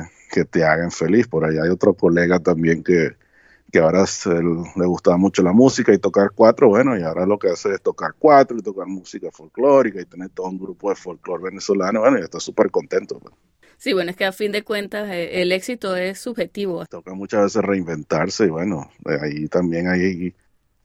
[0.50, 1.26] te hagan feliz.
[1.26, 3.16] Por ahí hay otro colega también que,
[3.70, 7.48] que ahora le gustaba mucho la música y tocar cuatro, bueno, y ahora lo que
[7.48, 11.44] hace es tocar cuatro y tocar música folclórica y tener todo un grupo de folclore
[11.44, 13.18] venezolano, bueno, y está súper contento.
[13.18, 13.34] Pues.
[13.80, 16.84] Sí, bueno, es que a fin de cuentas eh, el éxito es subjetivo.
[16.86, 18.90] Toca muchas veces reinventarse y bueno,
[19.22, 20.34] ahí también hay,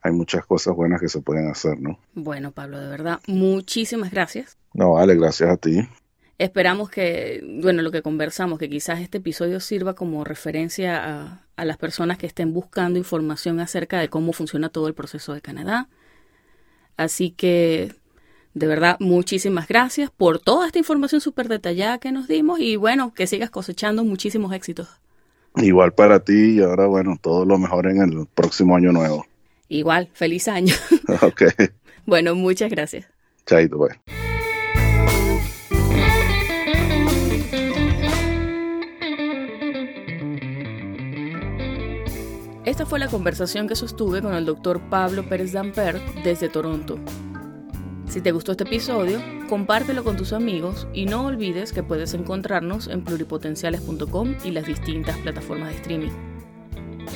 [0.02, 2.00] hay muchas cosas buenas que se pueden hacer, ¿no?
[2.14, 4.58] Bueno, Pablo, de verdad, muchísimas gracias.
[4.74, 5.88] No, vale, gracias a ti.
[6.38, 11.66] Esperamos que, bueno, lo que conversamos, que quizás este episodio sirva como referencia a, a
[11.66, 15.88] las personas que estén buscando información acerca de cómo funciona todo el proceso de Canadá.
[16.98, 17.96] Así que
[18.56, 23.14] de verdad, muchísimas gracias por toda esta información súper detallada que nos dimos y bueno,
[23.14, 24.88] que sigas cosechando muchísimos éxitos.
[25.58, 29.26] Igual para ti y ahora bueno, todo lo mejor en el próximo año nuevo.
[29.68, 30.74] Igual, feliz año.
[31.22, 31.44] ok.
[32.06, 33.08] bueno, muchas gracias.
[33.46, 33.98] Chaito, pues.
[42.66, 46.98] Esta fue la conversación que sostuve con el doctor Pablo Pérez Damper desde Toronto.
[48.08, 52.88] Si te gustó este episodio, compártelo con tus amigos y no olvides que puedes encontrarnos
[52.88, 56.12] en pluripotenciales.com y las distintas plataformas de streaming.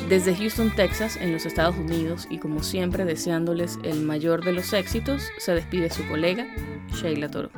[0.07, 4.71] Desde Houston, Texas, en los Estados Unidos, y como siempre deseándoles el mayor de los
[4.73, 6.45] éxitos, se despide su colega,
[6.93, 7.49] Sheila Toro.